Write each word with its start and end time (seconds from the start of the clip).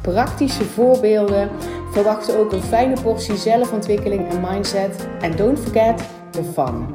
praktische 0.00 0.64
voorbeelden. 0.64 1.48
Verwacht 1.92 2.36
ook 2.36 2.52
een 2.52 2.62
fijne 2.62 3.00
portie 3.02 3.36
zelfontwikkeling 3.36 4.28
en 4.28 4.40
mindset. 4.40 5.08
En 5.20 5.36
don't 5.36 5.58
forget 5.58 6.02
the 6.30 6.42
fun. 6.42 6.86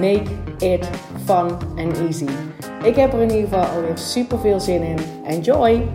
Make 0.00 0.30
it 0.58 0.88
fun 1.24 1.50
and 1.76 1.98
easy. 1.98 2.28
Ik 2.82 2.96
heb 2.96 3.12
er 3.12 3.20
in 3.20 3.30
ieder 3.30 3.48
geval 3.48 3.64
alweer 3.64 3.98
super 3.98 4.38
veel 4.38 4.60
zin 4.60 4.82
in. 4.82 4.98
Enjoy! 5.24 5.88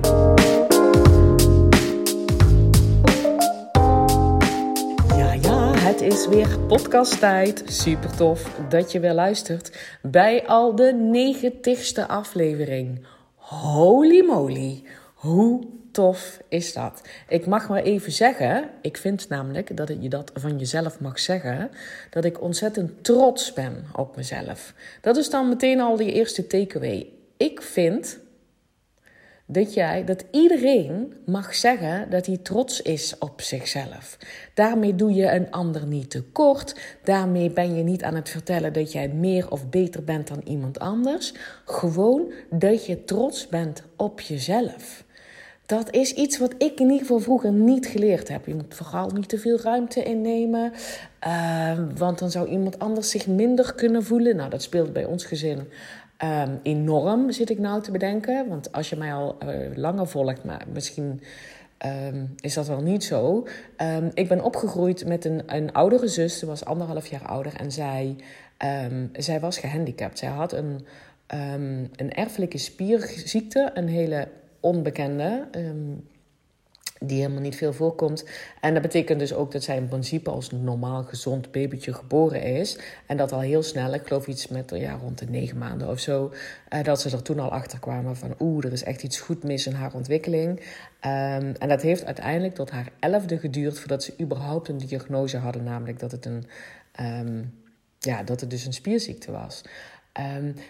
Ja, 5.41 5.73
het 5.73 6.01
is 6.01 6.27
weer 6.27 6.59
podcasttijd. 6.67 7.63
Super 7.65 8.15
tof 8.15 8.59
dat 8.69 8.91
je 8.91 8.99
weer 8.99 9.13
luistert 9.13 9.97
bij 10.01 10.47
al 10.47 10.75
de 10.75 10.93
negentigste 10.93 12.07
aflevering. 12.07 13.05
Holy 13.35 14.25
moly, 14.25 14.83
hoe 15.13 15.61
tof 15.91 16.41
is 16.47 16.73
dat? 16.73 17.01
Ik 17.27 17.45
mag 17.45 17.69
maar 17.69 17.83
even 17.83 18.11
zeggen, 18.11 18.69
ik 18.81 18.97
vind 18.97 19.29
namelijk 19.29 19.77
dat 19.77 19.91
je 19.99 20.09
dat 20.09 20.31
van 20.33 20.57
jezelf 20.57 20.99
mag 20.99 21.19
zeggen, 21.19 21.71
dat 22.09 22.25
ik 22.25 22.41
ontzettend 22.41 23.03
trots 23.03 23.53
ben 23.53 23.85
op 23.95 24.15
mezelf. 24.15 24.73
Dat 25.01 25.17
is 25.17 25.29
dan 25.29 25.49
meteen 25.49 25.79
al 25.79 25.95
die 25.95 26.11
eerste 26.11 26.47
takeaway. 26.47 27.07
Ik 27.37 27.61
vind 27.61 28.19
dat 29.51 29.73
jij, 29.73 30.03
dat 30.05 30.25
iedereen 30.31 31.13
mag 31.25 31.55
zeggen 31.55 32.09
dat 32.09 32.25
hij 32.25 32.37
trots 32.37 32.81
is 32.81 33.17
op 33.17 33.41
zichzelf. 33.41 34.17
Daarmee 34.53 34.95
doe 34.95 35.13
je 35.13 35.31
een 35.31 35.51
ander 35.51 35.85
niet 35.85 36.09
tekort. 36.09 36.75
Daarmee 37.03 37.51
ben 37.51 37.75
je 37.75 37.83
niet 37.83 38.03
aan 38.03 38.15
het 38.15 38.29
vertellen 38.29 38.73
dat 38.73 38.91
jij 38.91 39.07
meer 39.07 39.51
of 39.51 39.69
beter 39.69 40.03
bent 40.03 40.27
dan 40.27 40.41
iemand 40.43 40.79
anders. 40.79 41.33
Gewoon 41.65 42.31
dat 42.49 42.85
je 42.85 43.03
trots 43.03 43.47
bent 43.47 43.83
op 43.95 44.19
jezelf. 44.19 45.03
Dat 45.69 45.93
is 45.93 46.13
iets 46.13 46.37
wat 46.37 46.53
ik 46.57 46.79
in 46.79 46.85
ieder 46.85 46.97
geval 46.97 47.19
vroeger 47.19 47.51
niet 47.51 47.87
geleerd 47.87 48.27
heb. 48.27 48.45
Je 48.45 48.55
moet 48.55 48.75
vooral 48.75 49.09
niet 49.09 49.29
te 49.29 49.37
veel 49.37 49.59
ruimte 49.59 50.03
innemen. 50.03 50.73
Uh, 51.27 51.79
want 51.97 52.19
dan 52.19 52.31
zou 52.31 52.47
iemand 52.47 52.79
anders 52.79 53.09
zich 53.09 53.27
minder 53.27 53.73
kunnen 53.73 54.03
voelen. 54.03 54.35
Nou, 54.35 54.49
dat 54.49 54.61
speelt 54.61 54.93
bij 54.93 55.05
ons 55.05 55.25
gezin 55.25 55.57
um, 56.23 56.59
enorm, 56.63 57.31
zit 57.31 57.49
ik 57.49 57.59
nou 57.59 57.81
te 57.81 57.91
bedenken. 57.91 58.47
Want 58.47 58.71
als 58.71 58.89
je 58.89 58.95
mij 58.95 59.13
al 59.13 59.37
uh, 59.43 59.77
langer 59.77 60.07
volgt, 60.07 60.43
maar 60.43 60.65
misschien 60.73 61.21
um, 61.85 62.33
is 62.39 62.53
dat 62.53 62.67
wel 62.67 62.81
niet 62.81 63.03
zo. 63.03 63.47
Ik 64.13 64.27
ben 64.27 64.43
opgegroeid 64.43 65.05
met 65.07 65.25
een, 65.25 65.41
een 65.45 65.73
oudere 65.73 66.07
zus. 66.07 66.39
Ze 66.39 66.45
was 66.45 66.65
anderhalf 66.65 67.07
jaar 67.07 67.25
ouder. 67.25 67.55
En 67.55 67.71
zij, 67.71 68.15
zij 69.13 69.39
was 69.39 69.57
gehandicapt. 69.57 70.19
Zij 70.19 70.29
had 70.29 70.53
een, 70.53 70.85
een 71.95 72.13
erfelijke 72.13 72.57
spierziekte. 72.57 73.71
Een 73.73 73.87
hele 73.87 74.27
onbekende. 74.59 75.47
Um, 75.51 76.07
die 76.99 77.17
helemaal 77.21 77.41
niet 77.41 77.55
veel 77.55 77.73
voorkomt. 77.73 78.25
En 78.61 78.73
dat 78.73 78.81
betekent 78.81 79.19
dus 79.19 79.33
ook 79.33 79.51
dat 79.51 79.63
zij 79.63 79.77
in 79.77 79.87
principe 79.87 80.29
als 80.29 80.51
normaal 80.51 81.03
gezond 81.03 81.51
babytje 81.51 81.93
geboren 81.93 82.43
is. 82.43 82.79
En 83.05 83.17
dat 83.17 83.31
al 83.31 83.39
heel 83.39 83.63
snel, 83.63 83.93
ik 83.93 84.07
geloof 84.07 84.27
iets 84.27 84.47
met 84.47 84.71
ja, 84.75 84.93
rond 84.93 85.17
de 85.17 85.25
negen 85.25 85.57
maanden 85.57 85.89
of 85.89 85.99
zo, 85.99 86.33
uh, 86.73 86.83
dat 86.83 87.01
ze 87.01 87.09
er 87.09 87.21
toen 87.21 87.39
al 87.39 87.51
achter 87.51 87.79
kwamen 87.79 88.17
van 88.17 88.35
oeh, 88.39 88.65
er 88.65 88.71
is 88.71 88.83
echt 88.83 89.03
iets 89.03 89.19
goed 89.19 89.43
mis 89.43 89.67
in 89.67 89.73
haar 89.73 89.93
ontwikkeling. 89.93 90.59
Um, 90.59 91.53
en 91.55 91.67
dat 91.67 91.81
heeft 91.81 92.05
uiteindelijk 92.05 92.55
tot 92.55 92.71
haar 92.71 92.91
elfde 92.99 93.37
geduurd 93.37 93.79
voordat 93.79 94.03
ze 94.03 94.13
überhaupt 94.21 94.67
een 94.67 94.77
diagnose 94.77 95.37
hadden, 95.37 95.63
namelijk 95.63 95.99
dat 95.99 96.11
het 96.11 96.25
een, 96.25 96.45
um, 97.01 97.53
ja, 97.99 98.23
dat 98.23 98.41
het 98.41 98.49
dus 98.49 98.65
een 98.65 98.73
spierziekte 98.73 99.31
was. 99.31 99.61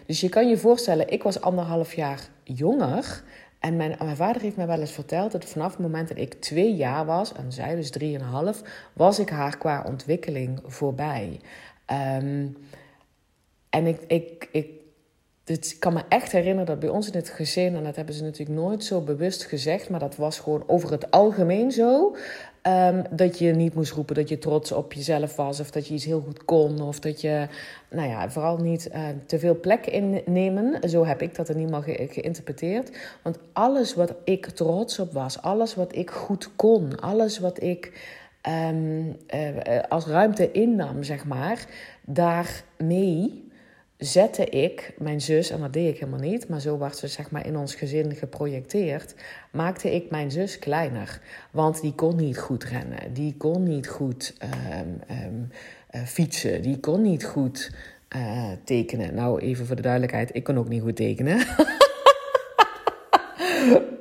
Dus 0.05 0.19
je 0.19 0.29
kan 0.29 0.49
je 0.49 0.57
voorstellen, 0.57 1.09
ik 1.09 1.23
was 1.23 1.41
anderhalf 1.41 1.93
jaar 1.93 2.19
jonger. 2.43 3.23
En 3.59 3.75
mijn, 3.75 3.95
mijn 4.03 4.15
vader 4.15 4.41
heeft 4.41 4.55
mij 4.55 4.67
wel 4.67 4.79
eens 4.79 4.91
verteld 4.91 5.31
dat 5.31 5.45
vanaf 5.45 5.71
het 5.71 5.79
moment 5.79 6.07
dat 6.07 6.17
ik 6.17 6.33
twee 6.33 6.75
jaar 6.75 7.05
was, 7.05 7.33
en 7.33 7.51
zij 7.51 7.75
dus 7.75 7.91
drieënhalf, 7.91 8.61
was 8.93 9.19
ik 9.19 9.29
haar 9.29 9.57
qua 9.57 9.83
ontwikkeling 9.87 10.59
voorbij. 10.65 11.39
Um, 12.21 12.57
en 13.69 13.87
ik, 13.87 14.01
ik, 14.07 14.49
ik, 14.51 14.69
ik 15.45 15.75
kan 15.79 15.93
me 15.93 16.01
echt 16.09 16.31
herinneren 16.31 16.65
dat 16.65 16.79
bij 16.79 16.89
ons 16.89 17.07
in 17.07 17.15
het 17.15 17.29
gezin, 17.29 17.75
en 17.75 17.83
dat 17.83 17.95
hebben 17.95 18.15
ze 18.15 18.23
natuurlijk 18.23 18.59
nooit 18.59 18.83
zo 18.83 19.01
bewust 19.01 19.43
gezegd, 19.45 19.89
maar 19.89 19.99
dat 19.99 20.15
was 20.15 20.39
gewoon 20.39 20.63
over 20.67 20.91
het 20.91 21.11
algemeen 21.11 21.71
zo. 21.71 22.15
Um, 22.67 23.03
dat 23.11 23.39
je 23.39 23.51
niet 23.51 23.73
moest 23.73 23.91
roepen 23.91 24.15
dat 24.15 24.29
je 24.29 24.37
trots 24.37 24.71
op 24.71 24.93
jezelf 24.93 25.35
was, 25.35 25.59
of 25.59 25.71
dat 25.71 25.87
je 25.87 25.93
iets 25.93 26.05
heel 26.05 26.21
goed 26.21 26.45
kon, 26.45 26.81
of 26.81 26.99
dat 26.99 27.21
je, 27.21 27.47
nou 27.89 28.09
ja, 28.09 28.29
vooral 28.29 28.57
niet 28.57 28.89
uh, 28.93 29.01
te 29.25 29.39
veel 29.39 29.59
plek 29.59 29.85
innemen. 29.85 30.89
Zo 30.89 31.05
heb 31.05 31.21
ik 31.21 31.35
dat 31.35 31.49
in 31.49 31.59
ieder 31.59 31.75
geval 31.75 31.95
ge 31.95 32.07
geïnterpreteerd. 32.13 32.97
Want 33.21 33.37
alles 33.53 33.93
wat 33.93 34.13
ik 34.23 34.45
trots 34.45 34.99
op 34.99 35.13
was, 35.13 35.41
alles 35.41 35.75
wat 35.75 35.95
ik 35.95 36.09
goed 36.09 36.55
kon, 36.55 36.99
alles 36.99 37.39
wat 37.39 37.63
ik 37.63 37.91
um, 38.69 39.07
uh, 39.07 39.09
als 39.89 40.05
ruimte 40.05 40.51
innam, 40.51 41.03
zeg 41.03 41.25
maar, 41.25 41.65
daarmee 42.05 43.48
zette 43.99 44.45
ik 44.45 44.93
mijn 44.97 45.21
zus, 45.21 45.49
en 45.49 45.59
dat 45.59 45.73
deed 45.73 45.93
ik 45.93 45.99
helemaal 45.99 46.29
niet, 46.29 46.47
maar 46.47 46.61
zo 46.61 46.77
werd 46.77 46.97
ze 46.97 47.07
zeg 47.07 47.31
maar 47.31 47.45
in 47.45 47.57
ons 47.57 47.75
gezin 47.75 48.15
geprojecteerd, 48.15 49.15
maakte 49.51 49.95
ik 49.95 50.09
mijn 50.09 50.31
zus 50.31 50.59
kleiner. 50.59 51.21
Want 51.51 51.81
die 51.81 51.93
kon 51.93 52.15
niet 52.15 52.37
goed 52.37 52.63
rennen, 52.63 53.13
die 53.13 53.35
kon 53.37 53.63
niet 53.63 53.87
goed 53.87 54.33
um, 54.43 55.01
um, 55.25 55.49
uh, 55.91 56.01
fietsen, 56.01 56.61
die 56.61 56.79
kon 56.79 57.01
niet 57.01 57.25
goed 57.25 57.71
uh, 58.15 58.51
tekenen. 58.63 59.15
Nou, 59.15 59.39
even 59.39 59.65
voor 59.65 59.75
de 59.75 59.81
duidelijkheid, 59.81 60.35
ik 60.35 60.43
kon 60.43 60.57
ook 60.57 60.69
niet 60.69 60.81
goed 60.81 60.95
tekenen. 60.95 61.37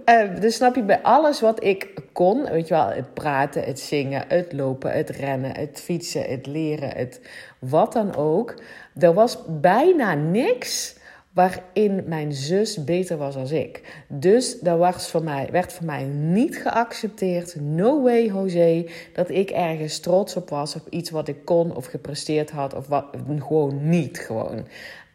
Uh, 0.05 0.41
dus 0.41 0.55
snap 0.55 0.75
je, 0.75 0.83
bij 0.83 1.03
alles 1.03 1.41
wat 1.41 1.65
ik 1.65 1.89
kon, 2.13 2.45
weet 2.51 2.69
je 2.69 2.75
wel, 2.75 2.89
het 2.89 3.15
praten, 3.15 3.63
het 3.63 3.81
zingen, 3.81 4.25
het 4.29 4.53
lopen, 4.53 4.93
het 4.93 5.11
rennen, 5.11 5.57
het 5.57 5.81
fietsen, 5.81 6.23
het 6.23 6.47
leren, 6.47 6.97
het 6.97 7.21
wat 7.59 7.93
dan 7.93 8.17
ook. 8.17 8.55
Er 8.99 9.15
was 9.15 9.39
bijna 9.47 10.15
niks 10.15 10.97
waarin 11.39 12.05
mijn 12.07 12.33
zus 12.33 12.85
beter 12.85 13.17
was 13.17 13.35
dan 13.35 13.51
ik. 13.51 14.03
Dus 14.09 14.61
dat 14.61 14.79
was 14.79 15.11
voor 15.11 15.23
mij, 15.23 15.49
werd 15.51 15.73
voor 15.73 15.87
mij 15.87 16.05
niet 16.05 16.57
geaccepteerd, 16.57 17.57
no 17.61 18.03
way 18.03 18.27
Jose, 18.27 18.91
dat 19.13 19.31
ik 19.31 19.51
ergens 19.51 19.99
trots 19.99 20.37
op 20.37 20.49
was 20.49 20.75
op 20.75 20.87
iets 20.91 21.11
wat 21.11 21.29
ik 21.29 21.45
kon 21.45 21.77
of 21.77 21.87
gepresteerd 21.87 22.51
had 22.51 22.75
of 22.75 22.87
wat, 22.87 23.05
gewoon 23.39 23.89
niet 23.89 24.19
gewoon. 24.19 24.67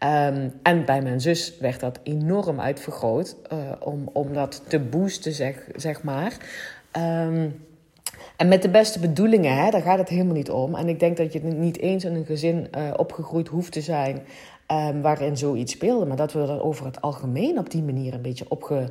Um, 0.05 0.53
en 0.63 0.85
bij 0.85 1.01
mijn 1.01 1.21
zus 1.21 1.57
werd 1.59 1.79
dat 1.79 1.99
enorm 2.03 2.59
uitvergroot 2.59 3.35
uh, 3.53 3.59
om, 3.79 4.09
om 4.13 4.33
dat 4.33 4.63
te 4.67 4.79
boosten, 4.79 5.33
zeg, 5.33 5.67
zeg 5.75 6.03
maar. 6.03 6.37
Um, 6.97 7.61
en 8.37 8.47
met 8.47 8.61
de 8.61 8.69
beste 8.69 8.99
bedoelingen, 8.99 9.57
hè, 9.57 9.69
daar 9.69 9.81
gaat 9.81 9.97
het 9.97 10.09
helemaal 10.09 10.33
niet 10.33 10.51
om. 10.51 10.75
En 10.75 10.87
ik 10.87 10.99
denk 10.99 11.17
dat 11.17 11.33
je 11.33 11.39
niet 11.39 11.79
eens 11.79 12.03
in 12.03 12.15
een 12.15 12.25
gezin 12.25 12.67
uh, 12.77 12.93
opgegroeid 12.97 13.47
hoeft 13.47 13.71
te 13.71 13.81
zijn 13.81 14.21
um, 14.67 15.01
waarin 15.01 15.37
zoiets 15.37 15.71
speelde. 15.71 16.05
Maar 16.05 16.17
dat 16.17 16.33
we 16.33 16.39
er 16.39 16.63
over 16.63 16.85
het 16.85 17.01
algemeen 17.01 17.57
op 17.57 17.69
die 17.69 17.83
manier 17.83 18.13
een 18.13 18.21
beetje 18.21 18.49
opge, 18.49 18.89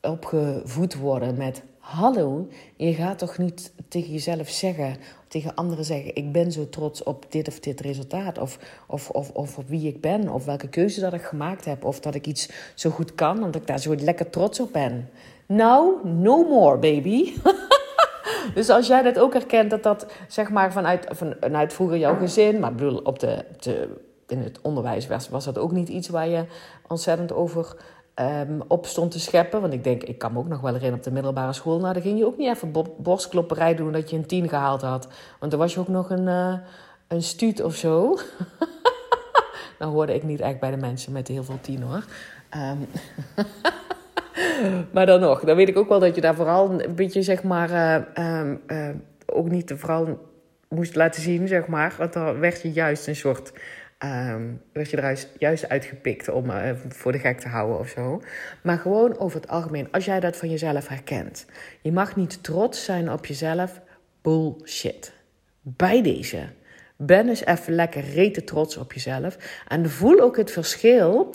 opgevoed 0.00 0.94
worden 0.94 1.36
met... 1.36 1.62
Hallo, 1.78 2.48
je 2.76 2.94
gaat 2.94 3.18
toch 3.18 3.38
niet 3.38 3.72
tegen 3.88 4.12
jezelf 4.12 4.48
zeggen, 4.48 4.96
tegen 5.32 5.54
anderen 5.54 5.84
zeggen: 5.84 6.14
Ik 6.14 6.32
ben 6.32 6.52
zo 6.52 6.68
trots 6.68 7.02
op 7.02 7.26
dit 7.28 7.48
of 7.48 7.60
dit 7.60 7.80
resultaat. 7.80 8.38
Of, 8.38 8.58
of, 8.86 9.10
of, 9.10 9.30
of 9.30 9.58
op 9.58 9.68
wie 9.68 9.88
ik 9.88 10.00
ben, 10.00 10.28
of 10.28 10.44
welke 10.44 10.68
keuze 10.68 11.00
dat 11.00 11.12
ik 11.12 11.22
gemaakt 11.22 11.64
heb. 11.64 11.84
Of 11.84 12.00
dat 12.00 12.14
ik 12.14 12.26
iets 12.26 12.48
zo 12.74 12.90
goed 12.90 13.14
kan, 13.14 13.36
omdat 13.36 13.60
ik 13.60 13.66
daar 13.66 13.80
zo 13.80 13.94
lekker 13.94 14.30
trots 14.30 14.60
op 14.60 14.72
ben. 14.72 15.08
Nou, 15.46 16.08
no 16.08 16.48
more, 16.48 16.78
baby. 16.78 17.32
dus 18.54 18.68
als 18.68 18.86
jij 18.86 19.02
dat 19.02 19.18
ook 19.18 19.32
herkent, 19.32 19.70
dat 19.70 19.82
dat 19.82 20.06
zeg 20.28 20.50
maar 20.50 20.72
vanuit, 20.72 21.06
vanuit 21.40 21.72
vroeger 21.72 21.98
jouw 21.98 22.16
gezin, 22.16 22.60
maar 22.60 22.74
bedoel, 22.74 22.98
op 22.98 23.18
de, 23.18 23.44
de, 23.60 23.88
in 24.28 24.38
het 24.38 24.60
onderwijs 24.62 25.06
was, 25.06 25.28
was 25.28 25.44
dat 25.44 25.58
ook 25.58 25.72
niet 25.72 25.88
iets 25.88 26.08
waar 26.08 26.28
je 26.28 26.44
ontzettend 26.88 27.32
over 27.32 27.76
um, 28.14 28.62
op 28.68 28.86
stond 28.86 29.10
te 29.10 29.20
scheppen. 29.20 29.60
Want 29.60 29.72
ik 29.72 29.84
denk, 29.84 30.02
ik 30.02 30.18
kan 30.18 30.36
ook 30.36 30.48
nog 30.48 30.60
wel 30.60 30.72
herinneren 30.72 30.98
op 30.98 31.04
de 31.04 31.12
middelbare 31.12 31.52
school. 31.52 31.78
Nou, 31.78 31.92
dan 31.92 32.02
ging 32.02 32.18
je 32.18 32.26
ook 32.26 32.36
niet 32.36 32.48
even 32.48 32.72
borstklopperij 32.98 33.74
doen 33.74 33.92
dat 33.92 34.10
je 34.10 34.16
een 34.16 34.26
tien 34.26 34.48
gehaald 34.48 34.82
had. 34.82 35.08
Want 35.38 35.50
dan 35.50 35.60
was 35.60 35.74
je 35.74 35.80
ook 35.80 35.88
nog 35.88 36.10
een, 36.10 36.26
uh, 36.26 36.54
een 37.08 37.22
stuut 37.22 37.62
of 37.62 37.74
zo. 37.74 38.18
nou 39.78 39.92
hoorde 39.92 40.14
ik 40.14 40.22
niet 40.22 40.40
echt 40.40 40.60
bij 40.60 40.70
de 40.70 40.76
mensen 40.76 41.12
met 41.12 41.28
heel 41.28 41.44
veel 41.44 41.60
tien 41.60 41.82
hoor. 41.82 42.04
Um, 42.56 42.88
maar 44.94 45.06
dan 45.06 45.20
nog, 45.20 45.40
dan 45.40 45.56
weet 45.56 45.68
ik 45.68 45.76
ook 45.76 45.88
wel 45.88 46.00
dat 46.00 46.14
je 46.14 46.20
daar 46.20 46.34
vooral 46.34 46.70
een 46.80 46.94
beetje 46.94 47.22
zeg 47.22 47.42
maar... 47.42 47.70
Uh, 47.70 48.38
um, 48.40 48.60
uh, 48.66 48.88
ook 49.26 49.50
niet 49.50 49.72
vooral 49.76 50.18
moest 50.68 50.94
laten 50.94 51.22
zien, 51.22 51.48
zeg 51.48 51.66
maar. 51.66 51.94
Want 51.98 52.12
dan 52.12 52.38
werd 52.38 52.62
je 52.62 52.72
juist 52.72 53.06
een 53.06 53.16
soort. 53.16 53.52
Um, 54.04 54.62
werd 54.72 54.90
je 54.90 54.96
eruit 54.96 55.28
juist 55.38 55.68
uitgepikt 55.68 56.28
om 56.28 56.50
uh, 56.50 56.70
voor 56.88 57.12
de 57.12 57.18
gek 57.18 57.40
te 57.40 57.48
houden 57.48 57.78
of 57.78 57.88
zo. 57.88 58.22
Maar 58.62 58.78
gewoon 58.78 59.18
over 59.18 59.40
het 59.40 59.50
algemeen, 59.50 59.88
als 59.90 60.04
jij 60.04 60.20
dat 60.20 60.36
van 60.36 60.50
jezelf 60.50 60.88
herkent. 60.88 61.46
Je 61.80 61.92
mag 61.92 62.16
niet 62.16 62.42
trots 62.42 62.84
zijn 62.84 63.12
op 63.12 63.26
jezelf. 63.26 63.80
Bullshit. 64.22 65.12
Bij 65.60 66.02
deze. 66.02 66.38
Ben 66.96 67.28
eens 67.28 67.44
even 67.44 67.74
lekker 67.74 68.04
rete 68.04 68.44
trots 68.44 68.76
op 68.76 68.92
jezelf. 68.92 69.36
En 69.68 69.90
voel 69.90 70.20
ook 70.20 70.36
het 70.36 70.50
verschil 70.50 71.34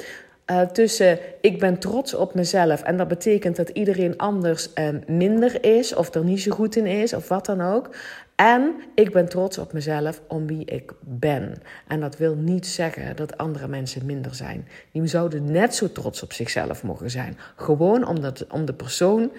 uh, 0.52 0.62
tussen 0.62 1.20
ik 1.42 1.60
ben 1.60 1.80
trots 1.80 2.14
op 2.14 2.34
mezelf 2.34 2.84
en 2.84 2.98
dat 2.98 3.08
betekent 3.08 3.56
dat 3.56 3.70
iedereen 3.70 4.18
anders 4.18 4.70
uh, 4.76 4.90
minder 5.08 5.64
is 5.64 5.96
of 5.96 6.14
er 6.14 6.24
niet 6.24 6.42
zo 6.42 6.52
goed 6.52 6.76
in 6.76 6.86
is 6.86 7.14
of 7.14 7.28
wat 7.28 7.46
dan 7.46 7.62
ook. 7.62 7.90
En 8.38 8.76
ik 8.96 9.12
ben 9.12 9.30
trots 9.30 9.58
op 9.58 9.74
mezelf 9.74 10.22
om 10.28 10.48
wie 10.48 10.66
ik 10.66 10.94
ben. 11.00 11.54
En 11.88 12.00
dat 12.00 12.18
wil 12.18 12.36
niet 12.36 12.68
zeggen 12.68 13.16
dat 13.16 13.38
andere 13.38 13.68
mensen 13.68 14.06
minder 14.06 14.36
zijn. 14.36 14.68
Die 14.92 15.08
zouden 15.08 15.52
net 15.52 15.76
zo 15.76 15.92
trots 15.92 16.24
op 16.24 16.34
zichzelf 16.34 16.84
mogen 16.84 17.10
zijn. 17.10 17.38
Gewoon 17.56 18.08
omdat, 18.08 18.48
om 18.48 18.66
de 18.66 18.74
persoon 18.74 19.32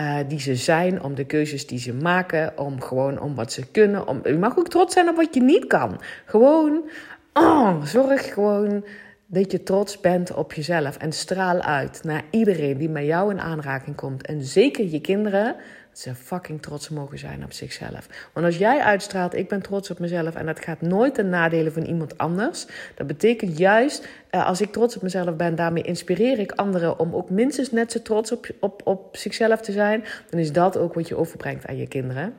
uh, 0.00 0.16
die 0.28 0.40
ze 0.40 0.56
zijn, 0.56 1.02
om 1.02 1.14
de 1.14 1.24
keuzes 1.24 1.66
die 1.66 1.78
ze 1.78 1.92
maken, 1.94 2.58
om 2.58 2.80
gewoon 2.80 3.20
om 3.20 3.34
wat 3.34 3.52
ze 3.52 3.66
kunnen. 3.70 4.20
Je 4.24 4.38
mag 4.38 4.58
ook 4.58 4.68
trots 4.68 4.94
zijn 4.94 5.08
op 5.08 5.16
wat 5.16 5.34
je 5.34 5.42
niet 5.42 5.66
kan. 5.66 6.00
Gewoon, 6.24 6.90
oh, 7.32 7.84
zorg 7.84 8.32
gewoon 8.34 8.84
dat 9.26 9.52
je 9.52 9.62
trots 9.62 10.00
bent 10.00 10.34
op 10.34 10.52
jezelf 10.52 10.96
en 10.96 11.12
straal 11.12 11.60
uit 11.60 12.00
naar 12.02 12.22
iedereen 12.30 12.78
die 12.78 12.88
met 12.88 13.04
jou 13.04 13.30
in 13.30 13.40
aanraking 13.40 13.96
komt. 13.96 14.26
En 14.26 14.42
zeker 14.42 14.90
je 14.90 15.00
kinderen, 15.00 15.56
ze 15.98 16.14
fucking 16.14 16.62
trots 16.62 16.88
mogen 16.88 17.18
zijn 17.18 17.44
op 17.44 17.52
zichzelf. 17.52 18.30
Want 18.32 18.46
als 18.46 18.56
jij 18.56 18.80
uitstraalt, 18.80 19.34
ik 19.34 19.48
ben 19.48 19.62
trots 19.62 19.90
op 19.90 19.98
mezelf 19.98 20.34
en 20.34 20.46
dat 20.46 20.60
gaat 20.60 20.80
nooit 20.80 21.14
ten 21.14 21.28
nadele 21.28 21.70
van 21.70 21.82
iemand 21.82 22.18
anders. 22.18 22.66
Dat 22.94 23.06
betekent 23.06 23.58
juist, 23.58 24.08
eh, 24.30 24.46
als 24.46 24.60
ik 24.60 24.72
trots 24.72 24.96
op 24.96 25.02
mezelf 25.02 25.36
ben, 25.36 25.54
daarmee 25.54 25.82
inspireer 25.82 26.38
ik 26.38 26.52
anderen 26.52 26.98
om 26.98 27.14
ook 27.14 27.30
minstens 27.30 27.70
net 27.70 27.92
zo 27.92 28.02
trots 28.02 28.32
op, 28.32 28.46
op, 28.60 28.80
op 28.84 29.16
zichzelf 29.16 29.60
te 29.60 29.72
zijn. 29.72 30.04
Dan 30.30 30.40
is 30.40 30.52
dat 30.52 30.78
ook 30.78 30.94
wat 30.94 31.08
je 31.08 31.16
overbrengt 31.16 31.66
aan 31.66 31.76
je 31.76 31.88
kinderen. 31.88 32.34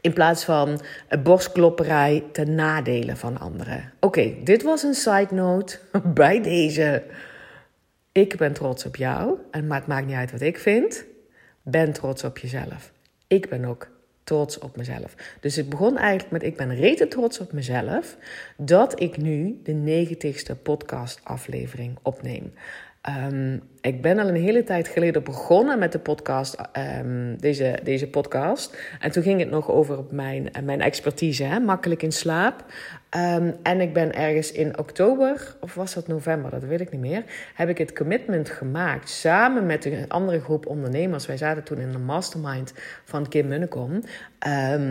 In 0.00 0.12
plaats 0.12 0.44
van 0.44 0.80
borstklopperij 1.22 2.24
ten 2.32 2.54
nadele 2.54 3.16
van 3.16 3.38
anderen. 3.38 3.92
Oké, 4.00 4.34
dit 4.44 4.62
was 4.62 4.82
een 4.82 4.94
side 4.94 5.34
note 5.34 5.78
bij 6.14 6.42
deze. 6.42 7.02
Ik 8.12 8.36
ben 8.36 8.52
trots 8.52 8.86
op 8.86 8.96
jou, 8.96 9.38
en 9.50 9.66
maar 9.66 9.78
het 9.78 9.86
maakt 9.86 10.06
niet 10.06 10.16
uit 10.16 10.32
wat 10.32 10.40
ik 10.40 10.58
vind. 10.58 11.04
Ben 11.62 11.92
trots 11.92 12.24
op 12.24 12.38
jezelf. 12.38 12.92
Ik 13.26 13.48
ben 13.48 13.64
ook 13.64 13.90
trots 14.24 14.58
op 14.58 14.76
mezelf. 14.76 15.14
Dus 15.40 15.56
het 15.56 15.68
begon 15.68 15.98
eigenlijk 15.98 16.30
met: 16.30 16.42
ik 16.42 16.56
ben 16.56 16.74
rete 16.74 17.08
trots 17.08 17.40
op 17.40 17.52
mezelf 17.52 18.16
dat 18.56 19.00
ik 19.00 19.16
nu 19.16 19.60
de 19.62 19.72
negentigste 19.72 20.56
podcast-aflevering 20.56 21.98
opneem. 22.02 22.52
Um, 23.08 23.62
ik 23.80 24.02
ben 24.02 24.18
al 24.18 24.28
een 24.28 24.34
hele 24.34 24.64
tijd 24.64 24.88
geleden 24.88 25.22
begonnen 25.22 25.78
met 25.78 25.92
de 25.92 25.98
podcast, 25.98 26.56
um, 27.00 27.36
deze, 27.40 27.78
deze 27.82 28.08
podcast. 28.08 28.76
En 29.00 29.10
toen 29.10 29.22
ging 29.22 29.40
het 29.40 29.50
nog 29.50 29.70
over 29.70 29.98
mijn, 30.10 30.50
mijn 30.64 30.80
expertise, 30.80 31.44
hè? 31.44 31.60
makkelijk 31.60 32.02
in 32.02 32.12
slaap. 32.12 32.64
Um, 33.16 33.54
en 33.62 33.80
ik 33.80 33.92
ben 33.92 34.14
ergens 34.14 34.52
in 34.52 34.78
oktober, 34.78 35.56
of 35.60 35.74
was 35.74 35.94
dat 35.94 36.06
november, 36.06 36.50
dat 36.50 36.64
weet 36.64 36.80
ik 36.80 36.90
niet 36.90 37.00
meer, 37.00 37.24
heb 37.54 37.68
ik 37.68 37.78
het 37.78 37.92
commitment 37.92 38.48
gemaakt 38.48 39.08
samen 39.08 39.66
met 39.66 39.84
een 39.84 40.08
andere 40.08 40.40
groep 40.40 40.66
ondernemers. 40.66 41.26
Wij 41.26 41.36
zaten 41.36 41.62
toen 41.62 41.78
in 41.78 41.92
de 41.92 41.98
mastermind 41.98 42.74
van 43.04 43.28
Kim 43.28 43.48
Munnekom. 43.48 44.02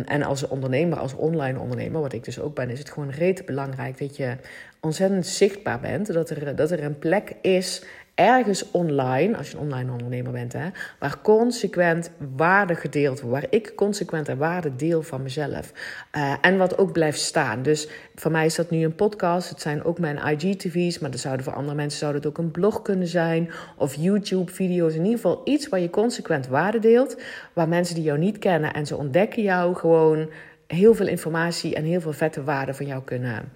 En 0.06 0.24
als 0.24 0.48
ondernemer, 0.48 1.00
als 1.00 1.16
online 1.16 1.60
ondernemer, 1.60 2.02
wat 2.02 2.14
ik 2.14 2.24
dus 2.24 2.40
ook 2.40 2.56
ben, 2.56 2.70
is 2.70 2.80
het 2.80 2.90
gewoon 2.90 3.10
rete 3.10 3.44
belangrijk 3.44 3.98
dat 3.98 4.16
je 4.18 4.36
ontzettend 4.80 5.26
zichtbaar 5.26 5.80
bent. 5.80 6.14
Dat 6.14 6.30
er, 6.30 6.56
dat 6.56 6.72
er 6.72 6.84
een 6.84 7.00
plek 7.00 7.36
is 7.42 7.84
ergens 8.16 8.72
online, 8.72 9.38
als 9.38 9.52
je 9.52 9.58
een 9.58 9.64
online 9.64 9.92
ondernemer 9.92 10.32
bent, 10.32 10.54
hè, 10.54 10.70
waar 11.00 11.22
consequent 11.22 12.12
waarde 12.36 12.76
gedeeld 12.76 13.22
wordt, 13.22 13.40
waar 13.40 13.48
ik 13.50 13.76
consequent 13.76 14.28
en 14.28 14.38
waarde 14.38 14.76
deel 14.76 15.04
van 15.04 15.22
mezelf. 15.22 15.74
Uh, 16.16 16.34
en 16.42 16.58
wat 16.58 16.78
ook 16.78 16.92
blijft 16.92 17.20
staan. 17.20 17.62
Dus 17.62 17.88
voor 18.16 18.32
mij 18.32 18.46
is 18.46 18.56
dat 18.56 18.70
nu 18.70 18.84
een 18.84 18.96
podcast, 18.96 19.50
het 19.50 19.62
zijn 19.62 19.84
ook 19.84 20.00
mijn 20.00 20.18
IGTV's, 20.18 21.00
maar 21.00 21.12
dat 21.12 21.20
zouden 21.20 21.46
voor 21.46 21.54
andere 21.54 21.76
mensen 21.76 22.00
zou 22.00 22.14
het 22.14 22.26
ook 22.26 22.38
een 22.38 22.52
blog 22.52 22.82
kunnen 22.82 23.08
zijn, 23.08 23.52
of 23.78 23.96
YouTube-video's. 23.96 24.94
In 24.94 25.04
ieder 25.04 25.20
geval 25.20 25.42
iets 25.44 25.70
waar 25.70 25.80
je 25.80 25.90
consequent 25.90 26.48
waarde 26.48 26.80
deelt, 26.80 27.22
waar 27.54 27.68
mensen 27.68 27.96
die 27.96 28.04
jou 28.04 28.20
niet 28.20 28.38
kennen 28.38 28.74
en 28.74 28.86
ze 28.86 28.98
ontdekken 28.98 29.44
jou 29.44 29.76
gewoon 29.76 30.30
heel 30.68 30.94
veel 30.94 31.08
informatie 31.08 31.76
en 31.76 31.84
heel 31.84 32.02
veel 32.02 32.14
vette 32.14 32.44
waarde 32.44 32.74
van 32.74 32.86
jou 32.86 33.04
kunnen. 33.04 33.52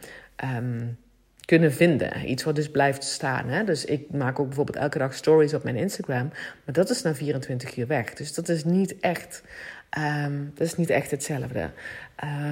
Um, 0.57 0.97
kunnen 1.45 1.73
vinden. 1.73 2.29
Iets 2.29 2.43
wat 2.43 2.55
dus 2.55 2.69
blijft 2.69 3.03
staan. 3.03 3.47
Hè? 3.47 3.63
Dus 3.63 3.85
ik 3.85 4.11
maak 4.11 4.39
ook 4.39 4.47
bijvoorbeeld 4.47 4.77
elke 4.77 4.97
dag 4.97 5.13
stories 5.13 5.53
op 5.53 5.63
mijn 5.63 5.75
Instagram. 5.75 6.29
Maar 6.65 6.73
dat 6.73 6.89
is 6.89 7.01
na 7.01 7.15
24 7.15 7.77
uur 7.77 7.87
weg. 7.87 8.13
Dus 8.13 8.33
dat 8.33 8.49
is 8.49 8.63
niet 8.63 8.99
echt, 8.99 9.43
um, 9.97 10.51
dat 10.55 10.67
is 10.67 10.75
niet 10.75 10.89
echt 10.89 11.11
hetzelfde. 11.11 11.69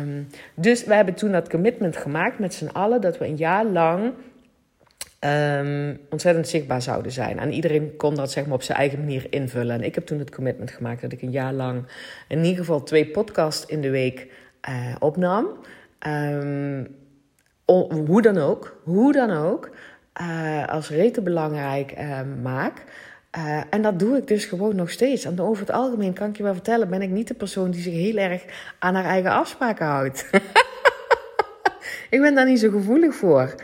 Um, 0.01 0.27
dus 0.53 0.83
we 0.83 0.93
hebben 0.93 1.13
toen 1.13 1.31
dat 1.31 1.49
commitment 1.49 1.97
gemaakt 1.97 2.39
met 2.39 2.53
z'n 2.53 2.67
allen. 2.67 3.01
Dat 3.01 3.17
we 3.17 3.25
een 3.25 3.37
jaar 3.37 3.65
lang 3.65 4.13
um, 5.19 5.99
ontzettend 6.09 6.47
zichtbaar 6.47 6.81
zouden 6.81 7.11
zijn. 7.11 7.39
En 7.39 7.53
iedereen 7.53 7.95
kon 7.95 8.15
dat 8.15 8.31
zeg 8.31 8.45
maar, 8.45 8.55
op 8.55 8.63
zijn 8.63 8.77
eigen 8.77 8.99
manier 8.99 9.25
invullen. 9.29 9.75
En 9.75 9.83
ik 9.83 9.95
heb 9.95 10.05
toen 10.05 10.19
het 10.19 10.35
commitment 10.35 10.71
gemaakt 10.71 11.01
dat 11.01 11.11
ik 11.11 11.21
een 11.21 11.31
jaar 11.31 11.53
lang 11.53 11.85
in 12.27 12.43
ieder 12.43 12.57
geval 12.57 12.83
twee 12.83 13.07
podcasts 13.07 13.65
in 13.65 13.81
de 13.81 13.89
week 13.89 14.27
uh, 14.69 14.95
opnam. 14.99 15.47
Hoe 17.65 18.21
dan 18.21 18.37
ook, 18.37 18.79
hoe 18.83 19.13
dan 19.13 19.31
ook, 19.31 19.69
uh, 20.21 20.67
als 20.67 20.89
rete 20.89 21.21
belangrijk 21.21 21.93
uh, 21.97 22.19
maak. 22.41 22.83
Uh, 23.37 23.61
en 23.69 23.81
dat 23.81 23.99
doe 23.99 24.17
ik 24.17 24.27
dus 24.27 24.45
gewoon 24.45 24.75
nog 24.75 24.89
steeds. 24.89 25.25
En 25.25 25.39
over 25.39 25.65
het 25.65 25.75
algemeen 25.75 26.13
kan 26.13 26.29
ik 26.29 26.37
je 26.37 26.43
wel 26.43 26.53
vertellen, 26.53 26.89
ben 26.89 27.01
ik 27.01 27.09
niet 27.09 27.27
de 27.27 27.33
persoon 27.33 27.71
die 27.71 27.81
zich 27.81 27.93
heel 27.93 28.17
erg 28.17 28.43
aan 28.79 28.95
haar 28.95 29.05
eigen 29.05 29.31
afspraken 29.31 29.85
houdt. 29.85 30.29
ik 32.09 32.21
ben 32.21 32.35
daar 32.35 32.45
niet 32.45 32.59
zo 32.59 32.69
gevoelig 32.69 33.15
voor. 33.15 33.55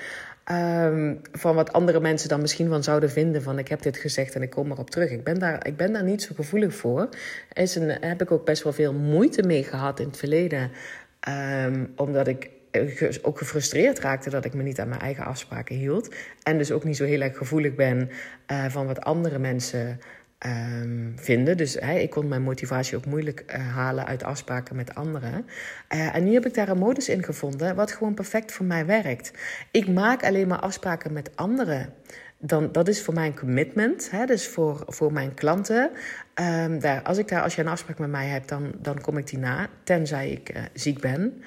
Um, 0.51 1.21
van 1.31 1.55
wat 1.55 1.73
andere 1.73 1.99
mensen 1.99 2.29
dan 2.29 2.41
misschien 2.41 2.69
van 2.69 2.83
zouden 2.83 3.11
vinden 3.11 3.43
van 3.43 3.59
ik 3.59 3.67
heb 3.67 3.81
dit 3.81 3.97
gezegd 3.97 4.35
en 4.35 4.41
ik 4.41 4.49
kom 4.49 4.71
erop 4.71 4.89
terug. 4.89 5.11
Ik 5.11 5.23
ben 5.23 5.39
daar, 5.39 5.67
ik 5.67 5.77
ben 5.77 5.93
daar 5.93 6.03
niet 6.03 6.21
zo 6.21 6.35
gevoelig 6.35 6.73
voor. 6.73 7.09
Is 7.53 7.75
een, 7.75 7.89
heb 7.89 8.21
ik 8.21 8.31
ook 8.31 8.45
best 8.45 8.63
wel 8.63 8.73
veel 8.73 8.93
moeite 8.93 9.43
mee 9.43 9.63
gehad 9.63 9.99
in 9.99 10.07
het 10.07 10.17
verleden. 10.17 10.71
Um, 11.65 11.93
omdat 11.95 12.27
ik 12.27 12.49
ook 13.21 13.37
gefrustreerd 13.37 13.99
raakte 13.99 14.29
dat 14.29 14.45
ik 14.45 14.53
me 14.53 14.63
niet 14.63 14.79
aan 14.79 14.89
mijn 14.89 15.01
eigen 15.01 15.25
afspraken 15.25 15.75
hield. 15.75 16.15
En 16.43 16.57
dus 16.57 16.71
ook 16.71 16.83
niet 16.83 16.97
zo 16.97 17.05
heel 17.05 17.21
erg 17.21 17.37
gevoelig 17.37 17.75
ben 17.75 18.09
uh, 18.51 18.65
van 18.65 18.85
wat 18.85 19.01
andere 19.01 19.39
mensen 19.39 19.99
um, 20.45 21.13
vinden. 21.15 21.57
Dus 21.57 21.75
ik 21.75 22.09
kon 22.09 22.27
mijn 22.27 22.41
motivatie 22.41 22.97
ook 22.97 23.05
moeilijk 23.05 23.43
uh, 23.47 23.75
halen 23.75 24.05
uit 24.05 24.23
afspraken 24.23 24.75
met 24.75 24.95
anderen. 24.95 25.45
Uh, 25.93 26.15
en 26.15 26.23
nu 26.23 26.33
heb 26.33 26.45
ik 26.45 26.53
daar 26.53 26.69
een 26.69 26.77
modus 26.77 27.09
in 27.09 27.23
gevonden 27.23 27.75
wat 27.75 27.91
gewoon 27.91 28.13
perfect 28.13 28.51
voor 28.51 28.65
mij 28.65 28.85
werkt. 28.85 29.31
Ik 29.71 29.87
maak 29.87 30.23
alleen 30.23 30.47
maar 30.47 30.59
afspraken 30.59 31.13
met 31.13 31.35
anderen. 31.35 31.93
Dan, 32.37 32.71
dat 32.71 32.87
is 32.87 33.01
voor 33.01 33.13
mij 33.13 33.25
een 33.25 33.35
commitment, 33.35 34.11
hè, 34.11 34.25
dus 34.25 34.47
voor, 34.47 34.83
voor 34.87 35.13
mijn 35.13 35.33
klanten. 35.33 35.89
Um, 36.35 36.79
daar, 36.79 37.01
als, 37.01 37.17
ik 37.17 37.27
daar, 37.27 37.41
als 37.41 37.55
je 37.55 37.61
een 37.61 37.67
afspraak 37.67 37.99
met 37.99 38.09
mij 38.09 38.27
hebt, 38.27 38.49
dan, 38.49 38.71
dan 38.77 39.01
kom 39.01 39.17
ik 39.17 39.27
die 39.27 39.39
na, 39.39 39.69
tenzij 39.83 40.29
ik 40.29 40.53
ziek 40.73 40.99
ben. 40.99 41.43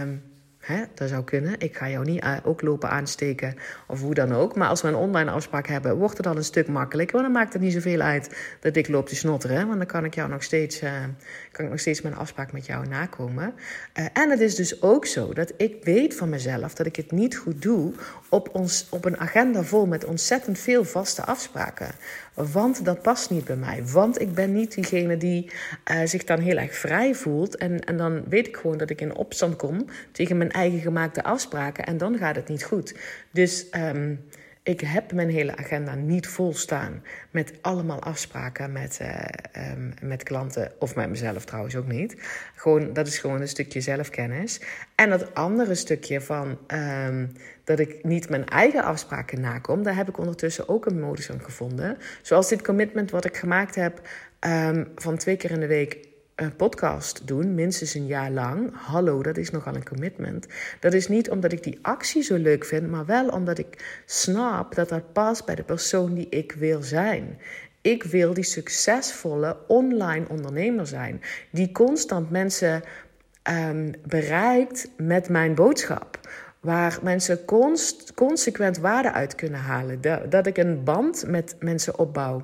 Um, 0.00 0.22
Hè, 0.68 0.84
dat 0.94 1.08
zou 1.08 1.24
kunnen. 1.24 1.54
Ik 1.58 1.76
ga 1.76 1.88
jou 1.88 2.04
niet 2.04 2.22
eh, 2.22 2.36
ook 2.44 2.62
lopen 2.62 2.90
aansteken 2.90 3.54
of 3.86 4.00
hoe 4.00 4.14
dan 4.14 4.32
ook. 4.32 4.56
Maar 4.56 4.68
als 4.68 4.82
we 4.82 4.88
een 4.88 4.94
online 4.94 5.30
afspraak 5.30 5.66
hebben, 5.66 5.96
wordt 5.96 6.16
het 6.16 6.26
dan 6.26 6.36
een 6.36 6.44
stuk 6.44 6.68
makkelijker. 6.68 7.14
Want 7.14 7.26
dan 7.26 7.42
maakt 7.42 7.52
het 7.52 7.62
niet 7.62 7.72
zoveel 7.72 8.00
uit 8.00 8.56
dat 8.60 8.76
ik 8.76 8.88
loop 8.88 9.08
te 9.08 9.16
snotteren. 9.16 9.66
Want 9.66 9.78
dan 9.78 9.86
kan 9.86 10.04
ik 10.04 10.14
jou 10.14 10.28
nog 10.28 10.42
steeds, 10.42 10.82
uh, 10.82 10.90
kan 11.58 11.66
ik 11.66 11.72
nog 11.72 11.82
steeds 11.82 12.02
mijn 12.02 12.16
afspraak 12.16 12.52
met 12.52 12.66
jou 12.66 12.86
nakomen. 12.86 13.54
Uh, 13.98 14.04
en 14.12 14.30
het 14.30 14.40
is 14.40 14.54
dus 14.54 14.82
ook 14.82 15.06
zo 15.06 15.32
dat 15.32 15.52
ik 15.56 15.84
weet 15.84 16.14
van 16.14 16.28
mezelf 16.28 16.74
dat 16.74 16.86
ik 16.86 16.96
het 16.96 17.10
niet 17.10 17.36
goed 17.36 17.62
doe 17.62 17.92
op, 18.28 18.48
ons, 18.52 18.86
op 18.90 19.04
een 19.04 19.18
agenda 19.18 19.62
vol 19.62 19.86
met 19.86 20.04
ontzettend 20.04 20.58
veel 20.58 20.84
vaste 20.84 21.24
afspraken. 21.24 21.90
Want 22.34 22.84
dat 22.84 23.02
past 23.02 23.30
niet 23.30 23.44
bij 23.44 23.56
mij. 23.56 23.82
Want 23.86 24.20
ik 24.20 24.34
ben 24.34 24.52
niet 24.52 24.74
diegene 24.74 25.16
die 25.16 25.50
uh, 25.90 26.00
zich 26.04 26.24
dan 26.24 26.40
heel 26.40 26.56
erg 26.56 26.74
vrij 26.74 27.14
voelt. 27.14 27.56
En, 27.56 27.84
en 27.84 27.96
dan 27.96 28.24
weet 28.28 28.46
ik 28.46 28.56
gewoon 28.56 28.78
dat 28.78 28.90
ik 28.90 29.00
in 29.00 29.14
opstand 29.14 29.56
kom 29.56 29.84
tegen 30.12 30.36
mijn 30.36 30.50
eigen 30.50 30.80
gemaakte 30.80 31.22
afspraken. 31.22 31.86
En 31.86 31.98
dan 31.98 32.18
gaat 32.18 32.36
het 32.36 32.48
niet 32.48 32.64
goed. 32.64 32.94
Dus 33.30 33.66
um, 33.76 34.20
ik 34.68 34.80
heb 34.80 35.12
mijn 35.12 35.30
hele 35.30 35.56
agenda 35.56 35.94
niet 35.94 36.26
vol 36.26 36.54
staan 36.54 37.02
met 37.30 37.52
allemaal 37.60 38.02
afspraken 38.02 38.72
met, 38.72 38.98
uh, 39.02 39.72
um, 39.72 39.94
met 40.02 40.22
klanten. 40.22 40.72
Of 40.78 40.94
met 40.94 41.08
mezelf 41.08 41.44
trouwens 41.44 41.76
ook 41.76 41.86
niet. 41.86 42.16
Gewoon, 42.54 42.92
dat 42.92 43.06
is 43.06 43.18
gewoon 43.18 43.40
een 43.40 43.48
stukje 43.48 43.80
zelfkennis. 43.80 44.60
En 44.94 45.10
dat 45.10 45.34
andere 45.34 45.74
stukje 45.74 46.20
van 46.20 46.58
um, 47.06 47.32
dat 47.64 47.78
ik 47.78 48.04
niet 48.04 48.28
mijn 48.28 48.46
eigen 48.46 48.82
afspraken 48.82 49.40
nakom, 49.40 49.82
daar 49.82 49.96
heb 49.96 50.08
ik 50.08 50.18
ondertussen 50.18 50.68
ook 50.68 50.86
een 50.86 51.00
modus 51.00 51.30
aan 51.30 51.42
gevonden. 51.42 51.98
Zoals 52.22 52.48
dit 52.48 52.62
commitment 52.62 53.10
wat 53.10 53.24
ik 53.24 53.36
gemaakt 53.36 53.74
heb 53.74 54.08
um, 54.46 54.88
van 54.94 55.16
twee 55.16 55.36
keer 55.36 55.50
in 55.50 55.60
de 55.60 55.66
week 55.66 56.07
een 56.38 56.56
podcast 56.56 57.26
doen, 57.26 57.54
minstens 57.54 57.94
een 57.94 58.06
jaar 58.06 58.30
lang. 58.30 58.70
Hallo, 58.72 59.22
dat 59.22 59.36
is 59.36 59.50
nogal 59.50 59.74
een 59.74 59.88
commitment. 59.88 60.46
Dat 60.80 60.92
is 60.92 61.08
niet 61.08 61.30
omdat 61.30 61.52
ik 61.52 61.62
die 61.62 61.78
actie 61.82 62.22
zo 62.22 62.36
leuk 62.36 62.64
vind, 62.64 62.90
maar 62.90 63.06
wel 63.06 63.28
omdat 63.28 63.58
ik 63.58 64.02
snap 64.06 64.74
dat 64.74 64.88
dat 64.88 65.12
past 65.12 65.44
bij 65.44 65.54
de 65.54 65.62
persoon 65.62 66.14
die 66.14 66.28
ik 66.28 66.52
wil 66.52 66.82
zijn. 66.82 67.38
Ik 67.80 68.02
wil 68.02 68.34
die 68.34 68.44
succesvolle 68.44 69.56
online 69.66 70.28
ondernemer 70.28 70.86
zijn, 70.86 71.20
die 71.50 71.72
constant 71.72 72.30
mensen 72.30 72.82
um, 73.50 73.92
bereikt 74.06 74.90
met 74.96 75.28
mijn 75.28 75.54
boodschap. 75.54 76.18
Waar 76.60 76.98
mensen 77.02 77.44
const, 77.44 78.14
consequent 78.14 78.78
waarde 78.78 79.12
uit 79.12 79.34
kunnen 79.34 79.60
halen. 79.60 80.00
Dat 80.28 80.46
ik 80.46 80.56
een 80.56 80.84
band 80.84 81.24
met 81.26 81.56
mensen 81.58 81.98
opbouw 81.98 82.40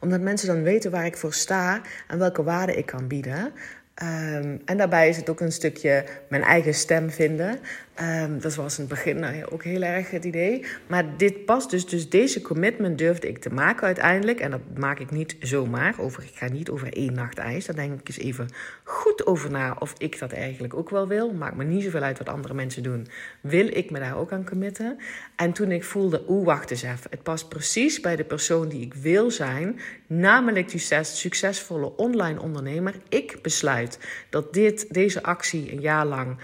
omdat 0.00 0.20
mensen 0.20 0.48
dan 0.48 0.62
weten 0.62 0.90
waar 0.90 1.06
ik 1.06 1.16
voor 1.16 1.32
sta 1.32 1.80
en 2.08 2.18
welke 2.18 2.42
waarde 2.42 2.74
ik 2.74 2.86
kan 2.86 3.06
bieden. 3.06 3.52
Ehm, 3.94 4.56
en 4.64 4.76
daarbij 4.76 5.08
is 5.08 5.16
het 5.16 5.30
ook 5.30 5.40
een 5.40 5.52
stukje 5.52 6.04
mijn 6.28 6.42
eigen 6.42 6.74
stem 6.74 7.10
vinden. 7.10 7.58
Um, 8.02 8.40
dat 8.40 8.54
was 8.54 8.78
in 8.78 8.84
het 8.84 8.92
begin 8.92 9.18
nou, 9.18 9.44
ook 9.50 9.64
heel 9.64 9.82
erg 9.82 10.10
het 10.10 10.24
idee. 10.24 10.64
Maar 10.86 11.16
dit 11.16 11.44
past 11.44 11.70
dus. 11.70 11.86
Dus 11.86 12.08
deze 12.08 12.40
commitment 12.40 12.98
durfde 12.98 13.28
ik 13.28 13.38
te 13.38 13.52
maken 13.52 13.86
uiteindelijk. 13.86 14.40
En 14.40 14.50
dat 14.50 14.60
maak 14.76 14.98
ik 14.98 15.10
niet 15.10 15.36
zomaar. 15.40 15.94
Over, 15.98 16.22
ik 16.22 16.34
ga 16.34 16.48
niet 16.48 16.70
over 16.70 16.92
één 16.92 17.12
nacht 17.12 17.38
ijs. 17.38 17.66
Daar 17.66 17.76
denk 17.76 18.00
ik 18.00 18.08
eens 18.08 18.18
even 18.18 18.48
goed 18.84 19.26
over 19.26 19.50
na 19.50 19.76
of 19.78 19.94
ik 19.98 20.18
dat 20.18 20.32
eigenlijk 20.32 20.74
ook 20.74 20.90
wel 20.90 21.08
wil. 21.08 21.32
Maakt 21.32 21.56
me 21.56 21.64
niet 21.64 21.82
zoveel 21.82 22.02
uit 22.02 22.18
wat 22.18 22.28
andere 22.28 22.54
mensen 22.54 22.82
doen. 22.82 23.06
Wil 23.40 23.66
ik 23.76 23.90
me 23.90 23.98
daar 23.98 24.18
ook 24.18 24.32
aan 24.32 24.48
committen? 24.48 24.98
En 25.36 25.52
toen 25.52 25.70
ik 25.70 25.84
voelde, 25.84 26.24
oeh, 26.28 26.46
wacht 26.46 26.70
eens 26.70 26.82
even. 26.82 27.10
Het 27.10 27.22
past 27.22 27.48
precies 27.48 28.00
bij 28.00 28.16
de 28.16 28.24
persoon 28.24 28.68
die 28.68 28.80
ik 28.80 28.94
wil 28.94 29.30
zijn. 29.30 29.80
Namelijk 30.06 30.70
die 30.70 31.02
succesvolle 31.02 31.96
online 31.96 32.40
ondernemer. 32.40 32.94
Ik 33.08 33.38
besluit 33.42 33.98
dat 34.30 34.52
dit, 34.52 34.94
deze 34.94 35.22
actie 35.22 35.72
een 35.72 35.80
jaar 35.80 36.06
lang 36.06 36.36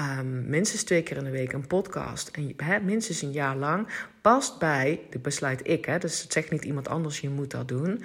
um, 0.00 0.48
minstens 0.48 0.82
twee 0.82 1.02
keer 1.02 1.16
in 1.16 1.24
de 1.24 1.30
week 1.30 1.52
een 1.52 1.66
podcast, 1.66 2.28
en 2.28 2.84
minstens 2.84 3.22
een 3.22 3.32
jaar 3.32 3.56
lang, 3.56 3.88
past 4.20 4.58
bij, 4.58 5.00
de 5.10 5.18
besluit 5.18 5.68
ik, 5.68 5.84
hè, 5.84 5.98
dus 5.98 6.22
het 6.22 6.32
zegt 6.32 6.50
niet 6.50 6.64
iemand 6.64 6.88
anders, 6.88 7.20
je 7.20 7.28
moet 7.28 7.50
dat 7.50 7.68
doen. 7.68 8.02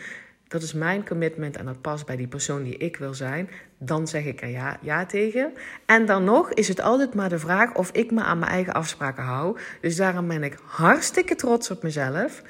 Dat 0.47 0.61
is 0.61 0.73
mijn 0.73 1.05
commitment 1.05 1.57
en 1.57 1.65
dat 1.65 1.81
past 1.81 2.05
bij 2.05 2.15
die 2.15 2.27
persoon 2.27 2.63
die 2.63 2.77
ik 2.77 2.97
wil 2.97 3.13
zijn. 3.13 3.49
Dan 3.77 4.07
zeg 4.07 4.25
ik 4.25 4.41
er 4.41 4.49
ja, 4.49 4.77
ja 4.81 5.05
tegen. 5.05 5.53
En 5.85 6.05
dan 6.05 6.23
nog 6.23 6.51
is 6.51 6.67
het 6.67 6.81
altijd 6.81 7.13
maar 7.13 7.29
de 7.29 7.39
vraag 7.39 7.73
of 7.73 7.91
ik 7.91 8.11
me 8.11 8.21
aan 8.21 8.39
mijn 8.39 8.51
eigen 8.51 8.73
afspraken 8.73 9.23
hou. 9.23 9.57
Dus 9.81 9.95
daarom 9.95 10.27
ben 10.27 10.43
ik 10.43 10.57
hartstikke 10.65 11.35
trots 11.35 11.71
op 11.71 11.83
mezelf 11.83 12.41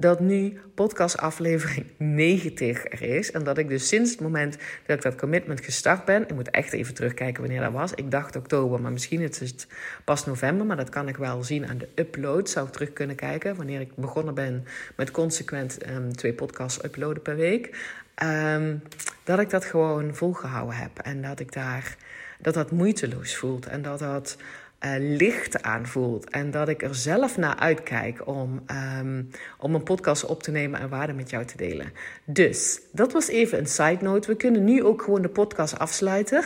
dat 0.00 0.20
nu 0.20 0.60
podcastaflevering 0.74 1.86
90 1.96 2.84
er 2.84 3.02
is. 3.02 3.30
En 3.30 3.44
dat 3.44 3.58
ik 3.58 3.68
dus 3.68 3.88
sinds 3.88 4.10
het 4.10 4.20
moment 4.20 4.56
dat 4.86 4.96
ik 4.96 5.02
dat 5.02 5.14
commitment 5.14 5.64
gestart 5.64 6.04
ben... 6.04 6.22
Ik 6.22 6.34
moet 6.34 6.50
echt 6.50 6.72
even 6.72 6.94
terugkijken 6.94 7.42
wanneer 7.42 7.60
dat 7.60 7.72
was. 7.72 7.94
Ik 7.94 8.10
dacht 8.10 8.36
oktober, 8.36 8.80
maar 8.80 8.92
misschien 8.92 9.20
is 9.20 9.38
het 9.38 9.66
pas 10.04 10.26
november. 10.26 10.66
Maar 10.66 10.76
dat 10.76 10.88
kan 10.88 11.08
ik 11.08 11.16
wel 11.16 11.42
zien 11.42 11.68
aan 11.68 11.78
de 11.78 11.88
upload. 11.94 12.50
Zou 12.50 12.66
ik 12.66 12.72
terug 12.72 12.92
kunnen 12.92 13.16
kijken 13.16 13.56
wanneer 13.56 13.80
ik 13.80 13.94
begonnen 13.94 14.34
ben 14.34 14.64
met 14.96 15.10
consequent 15.10 15.88
um, 15.88 16.16
twee 16.16 16.32
podcasts 16.32 16.84
uploaden 16.84 17.22
per 17.22 17.36
week. 17.36 17.76
Um, 18.22 18.82
dat 19.24 19.38
ik 19.38 19.50
dat 19.50 19.64
gewoon 19.64 20.14
volgehouden 20.14 20.76
heb. 20.76 20.98
En 20.98 21.22
dat 21.22 21.40
ik 21.40 21.52
daar... 21.52 21.96
Dat 22.38 22.54
dat 22.54 22.70
moeiteloos 22.70 23.36
voelt. 23.36 23.66
En 23.66 23.82
dat 23.82 23.98
dat 23.98 24.36
uh, 24.84 24.90
licht 24.98 25.62
aanvoelt. 25.62 26.30
En 26.30 26.50
dat 26.50 26.68
ik 26.68 26.82
er 26.82 26.94
zelf 26.94 27.36
naar 27.36 27.56
uitkijk 27.56 28.26
om, 28.26 28.64
um, 28.98 29.30
om 29.58 29.74
een 29.74 29.82
podcast 29.82 30.24
op 30.24 30.42
te 30.42 30.50
nemen 30.50 30.80
en 30.80 30.88
waarde 30.88 31.12
met 31.12 31.30
jou 31.30 31.44
te 31.44 31.56
delen. 31.56 31.92
Dus 32.24 32.80
dat 32.92 33.12
was 33.12 33.28
even 33.28 33.58
een 33.58 33.66
side 33.66 33.98
note. 34.00 34.30
We 34.30 34.36
kunnen 34.36 34.64
nu 34.64 34.84
ook 34.84 35.02
gewoon 35.02 35.22
de 35.22 35.28
podcast 35.28 35.78
afsluiten. 35.78 36.44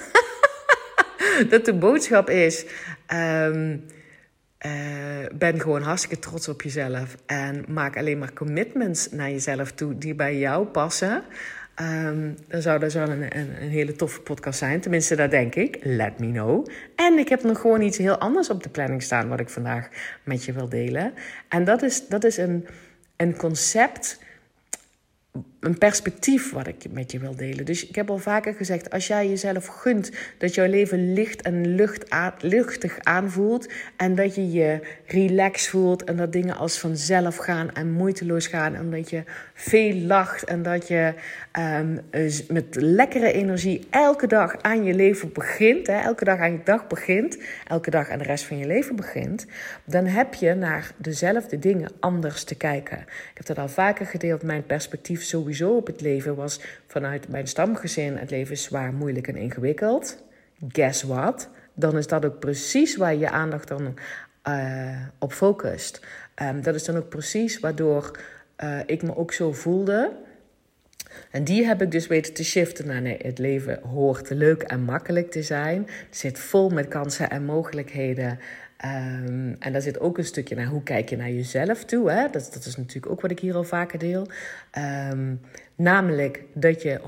dat 1.51 1.65
de 1.65 1.75
boodschap 1.75 2.31
is. 2.31 2.67
Um, 3.15 3.85
uh, 4.67 4.73
ben 5.35 5.61
gewoon 5.61 5.83
hartstikke 5.83 6.19
trots 6.19 6.49
op 6.49 6.63
jezelf. 6.63 7.17
En 7.27 7.65
maak 7.69 7.97
alleen 7.97 8.19
maar 8.19 8.33
commitments 8.33 9.11
naar 9.11 9.31
jezelf 9.31 9.73
toe 9.73 9.99
die 9.99 10.15
bij 10.15 10.39
jou 10.39 10.67
passen. 10.67 11.25
Um, 11.81 12.37
dan 12.49 12.63
zou 12.63 12.79
dat 12.79 12.93
wel 12.93 13.09
een, 13.09 13.39
een, 13.39 13.63
een, 13.63 13.69
hele 13.69 13.93
toffe 13.93 14.21
podcast 14.21 14.59
zijn. 14.59 14.81
Tenminste, 14.81 15.17
dat 15.17 15.31
denk 15.31 15.55
ik. 15.55 15.79
Let 15.83 16.19
me 16.19 16.31
know. 16.31 16.67
En 16.97 17.19
ik 17.19 17.29
heb 17.29 17.43
nog 17.43 17.61
gewoon 17.61 17.81
iets 17.81 17.99
heel 17.99 18.19
anders 18.19 18.51
op 18.51 18.63
de 18.63 18.69
planning 18.69 19.03
staan... 19.03 19.29
wat 19.29 19.41
ik 19.41 19.49
vandaag 19.49 19.89
met 20.23 20.45
je 20.45 20.53
wil 20.53 20.69
delen. 20.69 21.13
En 21.49 21.65
dat 21.65 21.83
is, 21.83 22.09
dat 22.09 22.25
is 22.25 22.37
een, 22.37 22.67
een 23.17 23.37
concept 23.37 24.19
een 25.65 25.79
perspectief 25.79 26.53
wat 26.53 26.67
ik 26.67 26.85
met 26.91 27.13
je 27.13 27.19
wil 27.19 27.37
delen. 27.37 27.65
Dus 27.65 27.89
ik 27.89 27.95
heb 27.95 28.11
al 28.11 28.19
vaker 28.19 28.55
gezegd, 28.55 28.91
als 28.91 29.07
jij 29.07 29.29
jezelf 29.29 29.67
gunt 29.67 30.11
dat 30.39 30.55
jouw 30.55 30.67
leven 30.67 31.13
licht 31.13 31.43
en 31.43 31.75
lucht 31.75 32.13
luchtig 32.41 32.99
aanvoelt 33.03 33.69
en 33.97 34.15
dat 34.15 34.35
je 34.35 34.51
je 34.53 34.81
relaxed 35.07 35.71
voelt 35.71 36.05
en 36.05 36.17
dat 36.17 36.33
dingen 36.33 36.57
als 36.57 36.79
vanzelf 36.79 37.37
gaan 37.37 37.73
en 37.73 37.91
moeiteloos 37.91 38.47
gaan 38.47 38.75
en 38.75 38.91
dat 38.91 39.11
je 39.11 39.23
veel 39.55 39.95
lacht 39.95 40.45
en 40.45 40.63
dat 40.63 40.89
je 40.89 41.15
um, 41.59 42.01
met 42.49 42.75
lekkere 42.75 43.33
energie 43.33 43.87
elke 43.91 44.27
dag 44.27 44.63
aan 44.63 44.85
je 44.85 44.95
leven 44.95 45.33
begint, 45.33 45.87
hè, 45.87 46.01
elke 46.01 46.25
dag 46.25 46.39
aan 46.39 46.53
je 46.53 46.61
dag 46.65 46.87
begint, 46.87 47.39
elke 47.67 47.91
dag 47.91 48.11
aan 48.11 48.19
de 48.19 48.25
rest 48.25 48.45
van 48.45 48.59
je 48.59 48.67
leven 48.67 48.97
begint, 48.97 49.47
dan 49.85 50.07
heb 50.07 50.35
je 50.35 50.55
naar 50.55 50.93
dezelfde 50.97 51.59
dingen 51.59 51.91
anders 52.01 52.45
te 52.45 52.55
kijken. 52.55 52.99
Ik 52.99 53.31
heb 53.35 53.47
dat 53.47 53.59
al 53.59 53.69
vaker 53.69 54.07
gedeeld, 54.07 54.43
mijn 54.43 54.67
perspectief 54.67 55.23
sowieso 55.23 55.54
op 55.63 55.87
het 55.87 56.01
leven 56.01 56.35
was 56.35 56.61
vanuit 56.87 57.29
mijn 57.29 57.47
stamgezin: 57.47 58.17
het 58.17 58.31
leven 58.31 58.57
zwaar, 58.57 58.93
moeilijk 58.93 59.29
en 59.29 59.37
ingewikkeld. 59.37 60.23
Guess 60.69 61.03
what? 61.03 61.49
Dan 61.75 61.97
is 61.97 62.07
dat 62.07 62.25
ook 62.25 62.39
precies 62.39 62.97
waar 62.97 63.15
je 63.15 63.31
aandacht 63.31 63.69
dan 63.69 63.99
uh, 64.49 65.01
op 65.19 65.33
focust. 65.33 66.01
Um, 66.43 66.63
dat 66.63 66.75
is 66.75 66.85
dan 66.85 66.97
ook 66.97 67.09
precies 67.09 67.61
waardoor 67.61 68.19
uh, 68.65 68.79
ik 68.87 69.03
me 69.03 69.17
ook 69.17 69.33
zo 69.33 69.53
voelde. 69.53 70.13
En 71.31 71.45
die 71.45 71.67
heb 71.67 71.83
ik 71.83 71.91
dus 71.91 72.07
weten 72.07 72.35
te 72.35 72.45
shiften 72.45 72.87
naar 72.87 73.03
nee, 73.03 73.19
het 73.23 73.39
leven 73.39 73.81
hoort 73.83 74.31
leuk 74.31 74.63
en 74.63 74.81
makkelijk 74.81 75.31
te 75.31 75.43
zijn. 75.43 75.89
Zit 76.11 76.39
vol 76.39 76.71
met 76.71 76.89
kansen 76.89 77.31
en 77.31 77.45
mogelijkheden. 77.45 78.39
Um, 78.85 79.57
en 79.59 79.73
daar 79.73 79.83
zit 79.83 80.01
ook 80.01 80.19
een 80.19 80.25
stukje 80.25 80.55
naar 80.55 80.67
hoe 80.67 80.83
kijk 80.83 81.09
je 81.09 81.17
naar 81.17 81.31
jezelf 81.31 81.85
toe. 81.85 82.11
Hè? 82.11 82.29
Dat, 82.31 82.51
dat 82.53 82.65
is 82.65 82.77
natuurlijk 82.77 83.13
ook 83.13 83.21
wat 83.21 83.31
ik 83.31 83.39
hier 83.39 83.55
al 83.55 83.65
vaker 83.65 83.99
deel. 83.99 84.27
Um, 85.11 85.41
namelijk 85.75 86.43
dat 86.55 86.83
je 86.83 87.01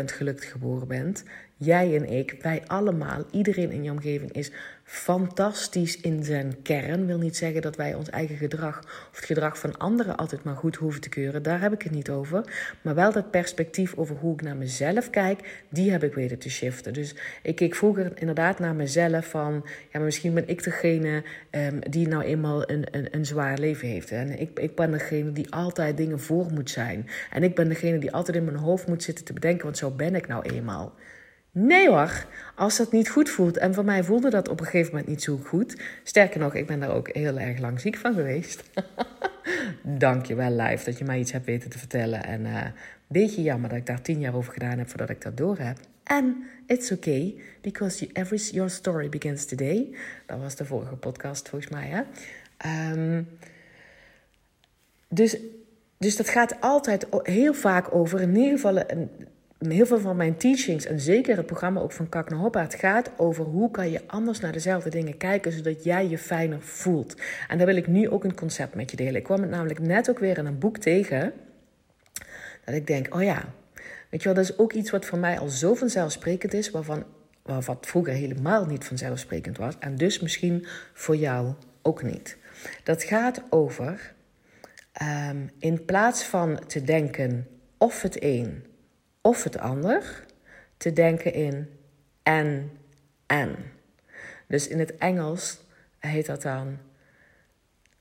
100% 0.00 0.04
gelukkig 0.04 0.50
geboren 0.50 0.88
bent. 0.88 1.24
Jij 1.58 1.96
en 1.96 2.10
ik, 2.10 2.36
wij 2.40 2.62
allemaal, 2.66 3.24
iedereen 3.30 3.70
in 3.70 3.82
je 3.82 3.90
omgeving 3.90 4.32
is 4.32 4.50
fantastisch 4.84 6.00
in 6.00 6.24
zijn 6.24 6.62
kern. 6.62 7.06
Wil 7.06 7.18
niet 7.18 7.36
zeggen 7.36 7.62
dat 7.62 7.76
wij 7.76 7.94
ons 7.94 8.10
eigen 8.10 8.36
gedrag 8.36 8.78
of 9.10 9.16
het 9.16 9.24
gedrag 9.24 9.58
van 9.58 9.78
anderen 9.78 10.16
altijd 10.16 10.44
maar 10.44 10.56
goed 10.56 10.76
hoeven 10.76 11.00
te 11.00 11.08
keuren. 11.08 11.42
Daar 11.42 11.60
heb 11.60 11.72
ik 11.72 11.82
het 11.82 11.92
niet 11.92 12.10
over. 12.10 12.44
Maar 12.82 12.94
wel 12.94 13.12
dat 13.12 13.30
perspectief 13.30 13.94
over 13.94 14.16
hoe 14.16 14.32
ik 14.32 14.42
naar 14.42 14.56
mezelf 14.56 15.10
kijk, 15.10 15.64
die 15.68 15.90
heb 15.90 16.02
ik 16.02 16.14
weten 16.14 16.38
te 16.38 16.50
shiften. 16.50 16.92
Dus 16.92 17.14
ik 17.42 17.56
keek 17.56 17.74
vroeger 17.74 18.12
inderdaad 18.14 18.58
naar 18.58 18.74
mezelf 18.74 19.26
van, 19.26 19.66
ja, 19.92 20.00
misschien 20.00 20.34
ben 20.34 20.48
ik 20.48 20.64
degene 20.64 21.22
um, 21.50 21.80
die 21.90 22.08
nou 22.08 22.22
eenmaal 22.22 22.70
een, 22.70 22.86
een, 22.90 23.08
een 23.10 23.26
zwaar 23.26 23.58
leven 23.58 23.88
heeft. 23.88 24.10
En 24.10 24.38
ik, 24.38 24.58
ik 24.58 24.74
ben 24.74 24.90
degene 24.90 25.32
die 25.32 25.52
altijd 25.52 25.96
dingen 25.96 26.20
voor 26.20 26.52
moet 26.52 26.70
zijn. 26.70 27.08
En 27.30 27.42
ik 27.42 27.54
ben 27.54 27.68
degene 27.68 27.98
die 27.98 28.12
altijd 28.12 28.36
in 28.36 28.44
mijn 28.44 28.56
hoofd 28.56 28.86
moet 28.86 29.02
zitten 29.02 29.24
te 29.24 29.32
bedenken, 29.32 29.64
want 29.64 29.78
zo 29.78 29.90
ben 29.90 30.14
ik 30.14 30.26
nou 30.26 30.42
eenmaal. 30.42 30.94
Nee 31.58 31.88
hoor, 31.88 32.26
als 32.54 32.76
dat 32.76 32.92
niet 32.92 33.08
goed 33.08 33.30
voelt. 33.30 33.56
En 33.56 33.74
voor 33.74 33.84
mij 33.84 34.04
voelde 34.04 34.30
dat 34.30 34.48
op 34.48 34.60
een 34.60 34.66
gegeven 34.66 34.90
moment 34.90 35.08
niet 35.08 35.22
zo 35.22 35.36
goed. 35.44 35.80
Sterker 36.02 36.40
nog, 36.40 36.54
ik 36.54 36.66
ben 36.66 36.80
daar 36.80 36.94
ook 36.94 37.08
heel 37.12 37.38
erg 37.38 37.58
lang 37.58 37.80
ziek 37.80 37.96
van 37.96 38.14
geweest. 38.14 38.62
Dank 39.82 40.26
je 40.26 40.34
wel, 40.34 40.50
live, 40.50 40.84
dat 40.84 40.98
je 40.98 41.04
mij 41.04 41.18
iets 41.18 41.32
hebt 41.32 41.46
weten 41.46 41.70
te 41.70 41.78
vertellen. 41.78 42.24
En 42.24 42.40
uh, 42.40 42.62
beetje 43.06 43.42
jammer 43.42 43.68
dat 43.68 43.78
ik 43.78 43.86
daar 43.86 44.02
tien 44.02 44.20
jaar 44.20 44.34
over 44.34 44.52
gedaan 44.52 44.78
heb 44.78 44.88
voordat 44.88 45.10
ik 45.10 45.22
dat 45.22 45.36
door 45.36 45.58
heb. 45.58 45.78
En 46.02 46.42
it's 46.66 46.90
okay, 46.90 47.34
because 47.60 48.08
every, 48.12 48.40
your 48.52 48.70
story 48.70 49.08
begins 49.08 49.46
today. 49.46 49.96
Dat 50.26 50.38
was 50.38 50.56
de 50.56 50.64
vorige 50.64 50.96
podcast 50.96 51.48
volgens 51.48 51.70
mij, 51.70 51.86
hè? 51.86 52.02
Um, 52.92 53.28
dus, 55.08 55.36
dus 55.98 56.16
dat 56.16 56.28
gaat 56.28 56.60
altijd 56.60 57.06
heel 57.22 57.54
vaak 57.54 57.94
over, 57.94 58.20
in 58.20 58.36
ieder 58.36 58.50
geval... 58.50 58.90
Een, 58.90 59.10
heel 59.70 59.86
veel 59.86 60.00
van 60.00 60.16
mijn 60.16 60.36
teachings 60.36 60.86
en 60.86 61.00
zeker 61.00 61.36
het 61.36 61.46
programma 61.46 61.80
ook 61.80 61.92
van 61.92 62.08
Kak 62.08 62.30
naar 62.30 62.38
Hoppaard 62.38 62.74
gaat 62.74 63.10
over 63.16 63.44
hoe 63.44 63.70
kan 63.70 63.90
je 63.90 64.00
anders 64.06 64.40
naar 64.40 64.52
dezelfde 64.52 64.90
dingen 64.90 65.16
kijken 65.16 65.52
zodat 65.52 65.84
jij 65.84 66.08
je 66.08 66.18
fijner 66.18 66.62
voelt. 66.62 67.14
En 67.48 67.58
daar 67.58 67.66
wil 67.66 67.76
ik 67.76 67.86
nu 67.86 68.08
ook 68.08 68.24
een 68.24 68.34
concept 68.34 68.74
met 68.74 68.90
je 68.90 68.96
delen. 68.96 69.14
Ik 69.14 69.22
kwam 69.22 69.40
het 69.40 69.50
namelijk 69.50 69.78
net 69.78 70.10
ook 70.10 70.18
weer 70.18 70.38
in 70.38 70.46
een 70.46 70.58
boek 70.58 70.78
tegen 70.78 71.32
dat 72.64 72.74
ik 72.74 72.86
denk, 72.86 73.14
oh 73.14 73.22
ja, 73.22 73.44
weet 74.10 74.22
je 74.22 74.28
wel, 74.28 74.34
dat 74.34 74.44
is 74.44 74.58
ook 74.58 74.72
iets 74.72 74.90
wat 74.90 75.04
voor 75.04 75.18
mij 75.18 75.38
al 75.38 75.48
zo 75.48 75.74
vanzelfsprekend 75.74 76.54
is, 76.54 76.70
waarvan, 76.70 77.04
wat 77.42 77.86
vroeger 77.86 78.12
helemaal 78.12 78.66
niet 78.66 78.84
vanzelfsprekend 78.84 79.56
was 79.56 79.74
en 79.78 79.96
dus 79.96 80.20
misschien 80.20 80.66
voor 80.92 81.16
jou 81.16 81.54
ook 81.82 82.02
niet. 82.02 82.36
Dat 82.82 83.02
gaat 83.02 83.42
over 83.50 84.14
um, 85.02 85.50
in 85.58 85.84
plaats 85.84 86.24
van 86.24 86.60
te 86.66 86.82
denken 86.82 87.46
of 87.78 88.02
het 88.02 88.22
een 88.22 88.64
of 89.26 89.42
het 89.42 89.58
ander, 89.58 90.24
te 90.76 90.92
denken 90.92 91.32
in 91.32 91.68
en, 92.22 92.70
en. 93.26 93.56
Dus 94.46 94.68
in 94.68 94.78
het 94.78 94.96
Engels 94.96 95.60
heet 95.98 96.26
dat 96.26 96.42
dan 96.42 96.78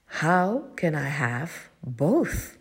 How 0.05 0.75
can 0.75 0.93
I 0.93 1.07
have 1.07 1.67
both? 1.79 2.57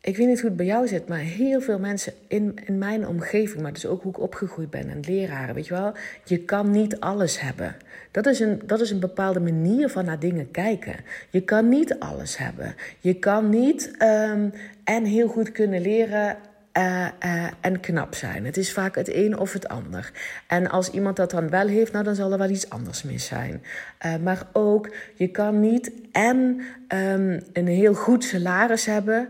Ik 0.00 0.16
weet 0.16 0.26
niet 0.26 0.40
hoe 0.40 0.48
het 0.48 0.56
bij 0.56 0.66
jou 0.66 0.88
zit, 0.88 1.08
maar 1.08 1.18
heel 1.18 1.60
veel 1.60 1.78
mensen 1.78 2.12
in, 2.28 2.58
in 2.64 2.78
mijn 2.78 3.06
omgeving, 3.06 3.62
maar 3.62 3.72
dus 3.72 3.86
ook 3.86 4.02
hoe 4.02 4.12
ik 4.12 4.20
opgegroeid 4.20 4.70
ben 4.70 4.88
en 4.88 5.00
leraren, 5.00 5.54
weet 5.54 5.66
je 5.66 5.74
wel, 5.74 5.92
je 6.24 6.38
kan 6.38 6.70
niet 6.70 7.00
alles 7.00 7.40
hebben. 7.40 7.76
Dat 8.10 8.26
is 8.26 8.40
een, 8.40 8.62
dat 8.66 8.80
is 8.80 8.90
een 8.90 9.00
bepaalde 9.00 9.40
manier 9.40 9.88
van 9.88 10.04
naar 10.04 10.18
dingen 10.18 10.50
kijken. 10.50 10.96
Je 11.30 11.40
kan 11.40 11.68
niet 11.68 11.98
alles 11.98 12.38
hebben. 12.38 12.74
Je 13.00 13.14
kan 13.14 13.48
niet 13.48 13.90
um, 14.02 14.52
en 14.84 15.04
heel 15.04 15.28
goed 15.28 15.52
kunnen 15.52 15.80
leren 15.80 16.36
uh, 16.78 17.06
uh, 17.24 17.46
en 17.60 17.80
knap 17.80 18.14
zijn. 18.14 18.44
Het 18.44 18.56
is 18.56 18.72
vaak 18.72 18.94
het 18.94 19.14
een 19.14 19.38
of 19.38 19.52
het 19.52 19.68
ander. 19.68 20.12
En 20.46 20.70
als 20.70 20.90
iemand 20.90 21.16
dat 21.16 21.30
dan 21.30 21.50
wel 21.50 21.66
heeft, 21.66 21.92
nou, 21.92 22.04
dan 22.04 22.14
zal 22.14 22.32
er 22.32 22.38
wel 22.38 22.48
iets 22.48 22.70
anders 22.70 23.02
mis 23.02 23.26
zijn. 23.26 23.62
Uh, 24.06 24.16
maar 24.16 24.46
ook, 24.52 24.94
je 25.14 25.28
kan 25.28 25.60
niet 25.60 25.92
en 26.12 26.60
um, 26.88 27.42
een 27.52 27.66
heel 27.66 27.94
goed 27.94 28.24
salaris 28.24 28.84
hebben 28.84 29.28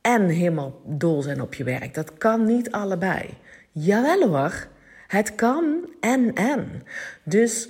en 0.00 0.28
helemaal 0.28 0.80
dol 0.84 1.22
zijn 1.22 1.40
op 1.40 1.54
je 1.54 1.64
werk. 1.64 1.94
Dat 1.94 2.18
kan 2.18 2.44
niet 2.44 2.70
allebei. 2.70 3.28
Jawel 3.72 4.28
hoor, 4.28 4.66
het 5.06 5.34
kan 5.34 5.88
en 6.00 6.34
en. 6.34 6.82
Dus 7.22 7.68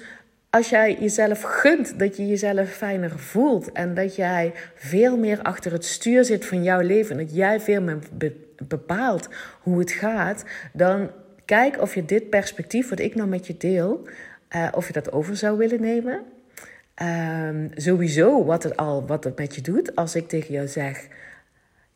als 0.51 0.69
jij 0.69 0.97
jezelf 1.01 1.43
gunt 1.43 1.99
dat 1.99 2.17
je 2.17 2.27
jezelf 2.27 2.69
fijner 2.69 3.19
voelt 3.19 3.73
en 3.73 3.95
dat 3.95 4.17
jij 4.17 4.53
veel 4.75 5.17
meer 5.17 5.43
achter 5.43 5.73
het 5.73 5.85
stuur 5.85 6.25
zit 6.25 6.47
van 6.47 6.63
jouw 6.63 6.81
leven 6.81 7.19
en 7.19 7.27
dat 7.27 7.35
jij 7.35 7.61
veel 7.61 7.83
meer 7.83 7.99
bepaalt 8.69 9.29
hoe 9.61 9.79
het 9.79 9.91
gaat, 9.91 10.45
dan 10.73 11.11
kijk 11.45 11.81
of 11.81 11.95
je 11.95 12.05
dit 12.05 12.31
perspectief 12.31 12.88
wat 12.88 12.99
ik 12.99 13.15
nou 13.15 13.29
met 13.29 13.47
je 13.47 13.57
deel, 13.57 14.09
uh, 14.57 14.69
of 14.73 14.87
je 14.87 14.93
dat 14.93 15.12
over 15.12 15.37
zou 15.37 15.59
willen 15.59 15.81
nemen. 15.81 16.23
Um, 17.03 17.71
sowieso 17.75 18.45
wat 18.45 18.62
het 18.62 18.77
al 18.77 19.07
wat 19.07 19.25
het 19.25 19.38
met 19.38 19.55
je 19.55 19.61
doet 19.61 19.97
als 19.97 20.15
ik 20.15 20.29
tegen 20.29 20.55
jou 20.55 20.67
zeg: 20.67 21.07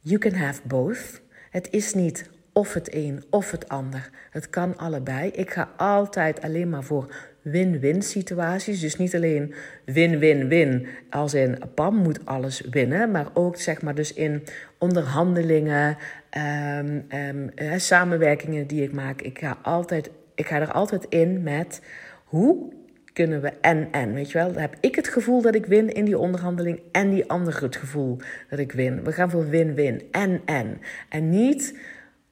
You 0.01 0.19
can 0.19 0.33
have 0.33 0.61
both. 0.65 1.21
Het 1.51 1.69
is 1.71 1.95
niet 1.95 2.31
of 2.53 2.75
het 2.75 2.95
een 2.95 3.25
of 3.31 3.51
het 3.51 3.69
ander. 3.69 4.11
Het 4.31 4.51
kan 4.51 4.77
allebei. 4.77 5.31
Ik 5.31 5.51
ga 5.51 5.71
altijd 5.77 6.43
alleen 6.43 6.71
maar 6.71 6.83
voor 6.83 7.15
win-win 7.43 8.03
situaties. 8.03 8.81
Dus 8.81 8.97
niet 8.97 9.15
alleen 9.15 9.55
win-win-win 9.85 10.87
als 11.11 11.35
in 11.35 11.59
Pam 11.75 11.97
moet 11.97 12.27
alles 12.27 12.61
winnen, 12.61 13.11
maar 13.11 13.27
ook 13.35 13.57
zeg 13.57 13.83
maar 13.83 13.95
dus 13.95 14.13
in 14.13 14.43
onderhandelingen, 14.79 15.97
um, 16.39 17.05
um, 17.09 17.51
uh, 17.55 17.73
samenwerkingen 17.77 18.67
die 18.67 18.83
ik 18.83 18.93
maak. 18.93 19.23
Ik 19.23 19.39
ga, 19.39 19.59
altijd, 19.63 20.11
ik 20.35 20.47
ga 20.47 20.61
er 20.61 20.73
altijd 20.73 21.07
in 21.09 21.43
met 21.43 21.83
hoe 22.25 22.73
kunnen 23.13 23.41
we 23.41 23.53
en 23.61 23.89
en. 23.91 24.15
Weet 24.15 24.31
je 24.31 24.39
wel, 24.39 24.53
dan 24.53 24.61
heb 24.61 24.77
ik 24.81 24.95
het 24.95 25.09
gevoel 25.09 25.43
dat 25.43 25.55
ik 25.55 25.67
win 25.67 25.93
in 25.93 26.05
die 26.05 26.19
onderhandeling 26.19 26.81
en 26.93 27.11
die 27.11 27.31
ander 27.31 27.63
het 27.63 27.77
gevoel 27.77 28.19
dat 28.51 28.59
ik 28.59 28.73
win. 28.73 29.05
We 29.05 29.13
gaan 29.13 29.31
voor 29.31 29.49
win-win 29.49 30.03
en 30.11 30.41
en. 30.45 30.81
En 31.09 31.31
niet 31.31 31.79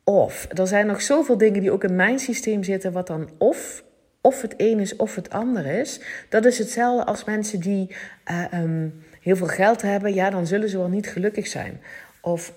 of. 0.04 0.48
Er 0.54 0.66
zijn 0.66 0.86
nog 0.86 1.02
zoveel 1.02 1.36
dingen 1.36 1.60
die 1.60 1.70
ook 1.70 1.84
in 1.84 1.96
mijn 1.96 2.18
systeem 2.18 2.62
zitten, 2.62 2.92
wat 2.92 3.06
dan 3.06 3.30
of 3.38 3.84
of 4.22 4.42
het 4.42 4.54
een 4.56 4.80
is 4.80 4.96
of 4.96 5.14
het 5.14 5.30
ander 5.30 5.66
is. 5.66 6.00
Dat 6.28 6.44
is 6.44 6.58
hetzelfde 6.58 7.04
als 7.04 7.24
mensen 7.24 7.60
die 7.60 7.96
uh, 8.30 8.62
um, 8.62 9.02
heel 9.20 9.36
veel 9.36 9.46
geld 9.46 9.82
hebben. 9.82 10.14
Ja, 10.14 10.30
dan 10.30 10.46
zullen 10.46 10.68
ze 10.68 10.78
wel 10.78 10.88
niet 10.88 11.08
gelukkig 11.08 11.46
zijn. 11.46 11.80
Of 12.20 12.52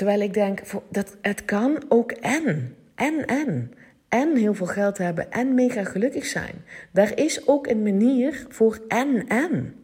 terwijl 0.00 0.20
ik 0.20 0.34
denk, 0.34 0.60
dat 0.90 1.16
het 1.22 1.44
kan 1.44 1.84
ook 1.88 2.12
en. 2.12 2.76
En, 2.94 3.26
en. 3.26 3.72
En 4.08 4.36
heel 4.36 4.54
veel 4.54 4.66
geld 4.66 4.98
hebben 4.98 5.32
en 5.32 5.54
mega 5.54 5.84
gelukkig 5.84 6.26
zijn. 6.26 6.64
Daar 6.92 7.18
is 7.18 7.48
ook 7.48 7.66
een 7.66 7.82
manier 7.82 8.46
voor 8.48 8.80
en, 8.88 9.28
en. 9.28 9.74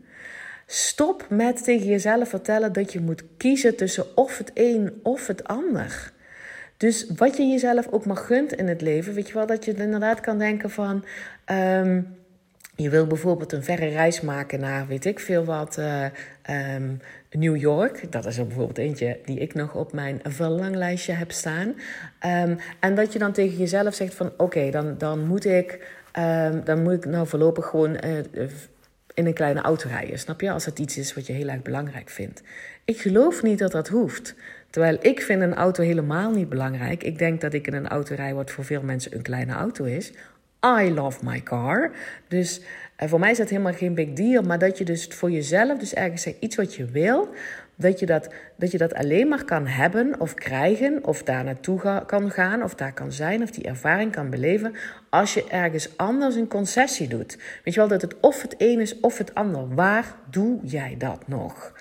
Stop 0.66 1.26
met 1.28 1.64
tegen 1.64 1.86
jezelf 1.86 2.28
vertellen 2.28 2.72
dat 2.72 2.92
je 2.92 3.00
moet 3.00 3.24
kiezen 3.36 3.76
tussen 3.76 4.16
of 4.16 4.38
het 4.38 4.50
een 4.54 5.00
of 5.02 5.26
het 5.26 5.44
ander. 5.44 6.12
Dus 6.76 7.06
wat 7.16 7.36
je 7.36 7.46
jezelf 7.46 7.88
ook 7.90 8.06
maar 8.06 8.16
gunt 8.16 8.52
in 8.52 8.68
het 8.68 8.80
leven, 8.80 9.14
weet 9.14 9.28
je 9.28 9.34
wel, 9.34 9.46
dat 9.46 9.64
je 9.64 9.74
inderdaad 9.74 10.20
kan 10.20 10.38
denken 10.38 10.70
van. 10.70 11.04
Um, 11.50 12.16
je 12.76 12.90
wil 12.90 13.06
bijvoorbeeld 13.06 13.52
een 13.52 13.64
verre 13.64 13.88
reis 13.88 14.20
maken 14.20 14.60
naar, 14.60 14.86
weet 14.86 15.04
ik 15.04 15.20
veel 15.20 15.44
wat, 15.44 15.76
uh, 15.78 16.04
um, 16.74 17.00
New 17.30 17.56
York. 17.56 18.12
Dat 18.12 18.26
is 18.26 18.38
er 18.38 18.46
bijvoorbeeld 18.46 18.78
eentje 18.78 19.18
die 19.24 19.38
ik 19.38 19.54
nog 19.54 19.74
op 19.74 19.92
mijn 19.92 20.20
verlanglijstje 20.24 21.12
heb 21.12 21.32
staan. 21.32 21.74
Um, 22.26 22.58
en 22.80 22.94
dat 22.94 23.12
je 23.12 23.18
dan 23.18 23.32
tegen 23.32 23.56
jezelf 23.56 23.94
zegt 23.94 24.14
van, 24.14 24.32
oké, 24.36 24.70
dan, 24.70 24.98
dan 24.98 25.26
moet 25.26 25.44
ik, 25.44 25.86
um, 26.18 26.64
dan 26.64 26.82
moet 26.82 26.92
ik 26.92 27.04
nou 27.04 27.26
voorlopig 27.26 27.66
gewoon 27.66 27.98
uh, 28.04 28.18
in 29.14 29.26
een 29.26 29.34
kleine 29.34 29.60
auto 29.60 29.88
rijden, 29.88 30.18
snap 30.18 30.40
je? 30.40 30.50
Als 30.50 30.64
dat 30.64 30.78
iets 30.78 30.96
is 30.96 31.14
wat 31.14 31.26
je 31.26 31.32
heel 31.32 31.48
erg 31.48 31.62
belangrijk 31.62 32.10
vindt. 32.10 32.42
Ik 32.84 33.00
geloof 33.00 33.42
niet 33.42 33.58
dat 33.58 33.72
dat 33.72 33.88
hoeft. 33.88 34.34
Terwijl 34.70 34.98
ik 35.00 35.22
vind 35.22 35.42
een 35.42 35.54
auto 35.54 35.82
helemaal 35.82 36.30
niet 36.30 36.48
belangrijk. 36.48 37.02
Ik 37.02 37.18
denk 37.18 37.40
dat 37.40 37.52
ik 37.52 37.66
in 37.66 37.74
een 37.74 37.88
auto 37.88 38.14
rij 38.14 38.34
wat 38.34 38.50
voor 38.50 38.64
veel 38.64 38.82
mensen 38.82 39.14
een 39.14 39.22
kleine 39.22 39.52
auto 39.52 39.84
is. 39.84 40.12
I 40.64 40.94
love 40.94 41.24
my 41.24 41.42
car. 41.42 41.90
Dus 42.28 42.60
uh, 43.02 43.08
voor 43.08 43.20
mij 43.20 43.30
is 43.30 43.38
dat 43.38 43.48
helemaal 43.48 43.72
geen 43.72 43.94
big 43.94 44.12
deal. 44.12 44.42
Maar 44.42 44.58
dat 44.58 44.78
je 44.78 44.84
dus 44.84 45.06
voor 45.06 45.30
jezelf, 45.30 45.78
dus 45.78 45.94
ergens 45.94 46.26
iets 46.38 46.56
wat 46.56 46.74
je 46.74 46.84
wil, 46.84 47.28
dat 47.74 47.98
je 47.98 48.06
dat, 48.06 48.28
dat 48.56 48.70
je 48.70 48.78
dat 48.78 48.94
alleen 48.94 49.28
maar 49.28 49.44
kan 49.44 49.66
hebben 49.66 50.20
of 50.20 50.34
krijgen, 50.34 51.04
of 51.04 51.22
daar 51.22 51.44
naartoe 51.44 52.02
kan 52.06 52.30
gaan, 52.30 52.62
of 52.62 52.74
daar 52.74 52.92
kan 52.92 53.12
zijn, 53.12 53.42
of 53.42 53.50
die 53.50 53.64
ervaring 53.64 54.12
kan 54.12 54.30
beleven, 54.30 54.74
als 55.10 55.34
je 55.34 55.46
ergens 55.48 55.96
anders 55.96 56.34
een 56.34 56.48
concessie 56.48 57.08
doet. 57.08 57.38
Weet 57.64 57.74
je 57.74 57.80
wel, 57.80 57.88
dat 57.88 58.02
het 58.02 58.20
of 58.20 58.42
het 58.42 58.54
een 58.58 58.80
is 58.80 59.00
of 59.00 59.18
het 59.18 59.34
ander. 59.34 59.74
Waar 59.74 60.14
doe 60.30 60.58
jij 60.62 60.94
dat 60.98 61.28
nog? 61.28 61.72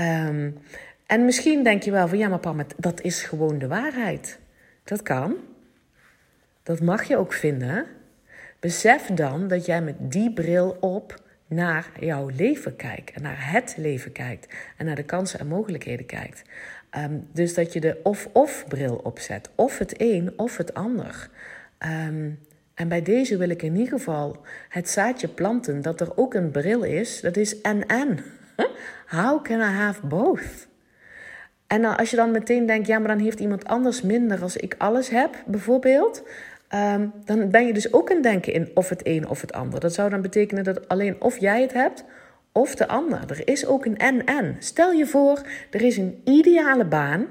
Um, 0.00 0.58
en 1.06 1.24
misschien 1.24 1.62
denk 1.62 1.82
je 1.82 1.90
wel 1.90 2.08
van 2.08 2.18
ja, 2.18 2.28
maar 2.28 2.38
Pam, 2.38 2.60
dat 2.76 3.00
is 3.02 3.22
gewoon 3.22 3.58
de 3.58 3.68
waarheid. 3.68 4.38
Dat 4.84 5.02
kan. 5.02 5.36
Dat 6.62 6.80
mag 6.80 7.04
je 7.04 7.16
ook 7.16 7.32
vinden. 7.32 7.86
Besef 8.64 9.06
dan 9.06 9.48
dat 9.48 9.66
jij 9.66 9.82
met 9.82 9.94
die 9.98 10.32
bril 10.32 10.76
op 10.80 11.22
naar 11.46 11.90
jouw 12.00 12.28
leven 12.28 12.76
kijkt. 12.76 13.10
En 13.10 13.22
naar 13.22 13.52
het 13.52 13.74
leven 13.76 14.12
kijkt. 14.12 14.54
En 14.76 14.86
naar 14.86 14.94
de 14.94 15.02
kansen 15.02 15.40
en 15.40 15.46
mogelijkheden 15.46 16.06
kijkt. 16.06 16.42
Um, 16.98 17.28
dus 17.32 17.54
dat 17.54 17.72
je 17.72 17.80
de 17.80 18.00
of-of 18.02 18.64
bril 18.68 18.94
opzet. 18.96 19.50
Of 19.54 19.78
het 19.78 19.94
een 19.96 20.32
of 20.36 20.56
het 20.56 20.74
ander. 20.74 21.30
Um, 21.78 22.38
en 22.74 22.88
bij 22.88 23.02
deze 23.02 23.36
wil 23.36 23.48
ik 23.48 23.62
in 23.62 23.76
ieder 23.76 23.98
geval 23.98 24.40
het 24.68 24.88
zaadje 24.88 25.28
planten 25.28 25.82
dat 25.82 26.00
er 26.00 26.16
ook 26.16 26.34
een 26.34 26.50
bril 26.50 26.82
is. 26.82 27.20
Dat 27.20 27.36
is 27.36 27.60
en-en. 27.60 28.24
How 29.18 29.42
can 29.42 29.60
I 29.60 29.72
have 29.72 30.06
both? 30.06 30.68
En 31.66 31.84
als 31.84 32.10
je 32.10 32.16
dan 32.16 32.30
meteen 32.30 32.66
denkt, 32.66 32.86
ja, 32.86 32.98
maar 32.98 33.08
dan 33.08 33.24
heeft 33.24 33.40
iemand 33.40 33.64
anders 33.64 34.02
minder 34.02 34.42
als 34.42 34.56
ik 34.56 34.74
alles 34.78 35.08
heb, 35.08 35.42
bijvoorbeeld. 35.46 36.22
Um, 36.74 37.12
dan 37.24 37.50
ben 37.50 37.66
je 37.66 37.72
dus 37.72 37.92
ook 37.92 38.10
aan 38.10 38.22
denken 38.22 38.52
in 38.52 38.70
of 38.74 38.88
het 38.88 39.06
een 39.06 39.28
of 39.28 39.40
het 39.40 39.52
ander. 39.52 39.80
Dat 39.80 39.94
zou 39.94 40.10
dan 40.10 40.22
betekenen 40.22 40.64
dat 40.64 40.88
alleen 40.88 41.20
of 41.20 41.38
jij 41.38 41.62
het 41.62 41.72
hebt 41.72 42.04
of 42.52 42.74
de 42.74 42.88
ander. 42.88 43.30
Er 43.30 43.48
is 43.48 43.66
ook 43.66 43.84
een 43.84 43.98
en-en. 43.98 44.56
Stel 44.58 44.92
je 44.92 45.06
voor, 45.06 45.42
er 45.70 45.82
is 45.82 45.96
een 45.96 46.20
ideale 46.24 46.84
baan 46.84 47.26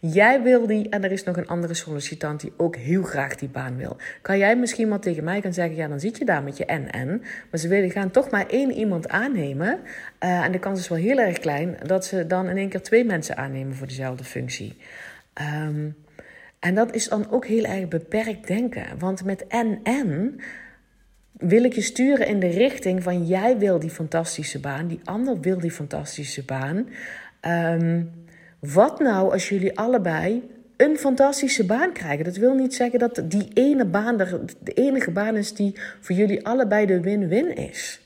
Jij 0.00 0.42
wil 0.42 0.66
die 0.66 0.88
en 0.88 1.04
er 1.04 1.12
is 1.12 1.24
nog 1.24 1.36
een 1.36 1.46
andere 1.46 1.74
sollicitant 1.74 2.40
die 2.40 2.52
ook 2.56 2.76
heel 2.76 3.02
graag 3.02 3.34
die 3.34 3.48
baan 3.48 3.76
wil. 3.76 3.96
Kan 4.22 4.38
jij 4.38 4.56
misschien 4.56 4.88
wel 4.88 4.98
tegen 4.98 5.24
mij 5.24 5.40
gaan 5.40 5.52
zeggen, 5.52 5.76
ja 5.76 5.88
dan 5.88 6.00
zit 6.00 6.18
je 6.18 6.24
daar 6.24 6.42
met 6.42 6.56
je 6.56 6.64
en-en. 6.64 7.22
Maar 7.50 7.60
ze 7.60 7.68
willen, 7.68 7.90
gaan 7.90 8.10
toch 8.10 8.30
maar 8.30 8.46
één 8.46 8.72
iemand 8.72 9.08
aannemen. 9.08 9.80
Uh, 10.24 10.44
en 10.44 10.52
de 10.52 10.58
kans 10.58 10.80
is 10.80 10.88
wel 10.88 10.98
heel 10.98 11.18
erg 11.18 11.38
klein 11.38 11.76
dat 11.86 12.04
ze 12.04 12.26
dan 12.26 12.48
in 12.48 12.56
één 12.56 12.68
keer 12.68 12.82
twee 12.82 13.04
mensen 13.04 13.36
aannemen 13.36 13.74
voor 13.74 13.86
dezelfde 13.86 14.24
functie. 14.24 14.76
Um, 15.64 15.96
en 16.58 16.74
dat 16.74 16.94
is 16.94 17.08
dan 17.08 17.30
ook 17.30 17.46
heel 17.46 17.64
erg 17.64 17.88
beperkt 17.88 18.46
denken. 18.46 18.98
Want 18.98 19.24
met 19.24 19.46
en-en 19.46 20.40
wil 21.32 21.64
ik 21.64 21.72
je 21.72 21.80
sturen 21.80 22.26
in 22.26 22.40
de 22.40 22.48
richting 22.48 23.02
van 23.02 23.26
jij 23.26 23.58
wil 23.58 23.78
die 23.78 23.90
fantastische 23.90 24.60
baan, 24.60 24.88
die 24.88 25.00
ander 25.04 25.40
wil 25.40 25.58
die 25.58 25.70
fantastische 25.70 26.44
baan. 26.44 26.88
Um, 27.42 28.10
wat 28.58 28.98
nou 28.98 29.32
als 29.32 29.48
jullie 29.48 29.78
allebei 29.78 30.50
een 30.76 30.96
fantastische 30.96 31.66
baan 31.66 31.92
krijgen? 31.92 32.24
Dat 32.24 32.36
wil 32.36 32.54
niet 32.54 32.74
zeggen 32.74 32.98
dat 32.98 33.22
die 33.24 33.50
ene 33.54 33.84
baan 33.84 34.16
de, 34.16 34.44
de 34.60 34.72
enige 34.72 35.10
baan 35.10 35.36
is 35.36 35.54
die 35.54 35.74
voor 36.00 36.16
jullie 36.16 36.46
allebei 36.46 36.86
de 36.86 37.00
win-win 37.00 37.56
is. 37.56 38.00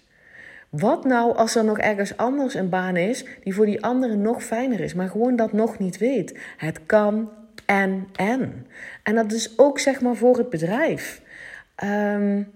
Wat 0.69 1.05
nou 1.05 1.37
als 1.37 1.55
er 1.55 1.65
nog 1.65 1.79
ergens 1.79 2.17
anders 2.17 2.55
een 2.55 2.69
baan 2.69 2.97
is 2.97 3.25
die 3.45 3.55
voor 3.55 3.67
die 3.67 3.85
andere 3.85 4.17
nog 4.17 4.45
fijner 4.45 4.81
is, 4.81 4.95
maar 4.95 5.09
gewoon 5.09 5.37
dat 5.37 5.53
nog 5.53 5.79
niet 5.79 5.99
weet? 5.99 6.39
Het 6.57 6.81
kan 6.87 7.31
en 7.67 8.09
en. 8.17 8.67
En 9.03 9.15
dat 9.15 9.33
is 9.33 9.59
ook 9.59 9.79
zeg 9.79 10.01
maar 10.01 10.17
voor 10.17 10.39
het 10.39 10.51
bedrijf. 10.51 11.23
Um, 11.85 12.51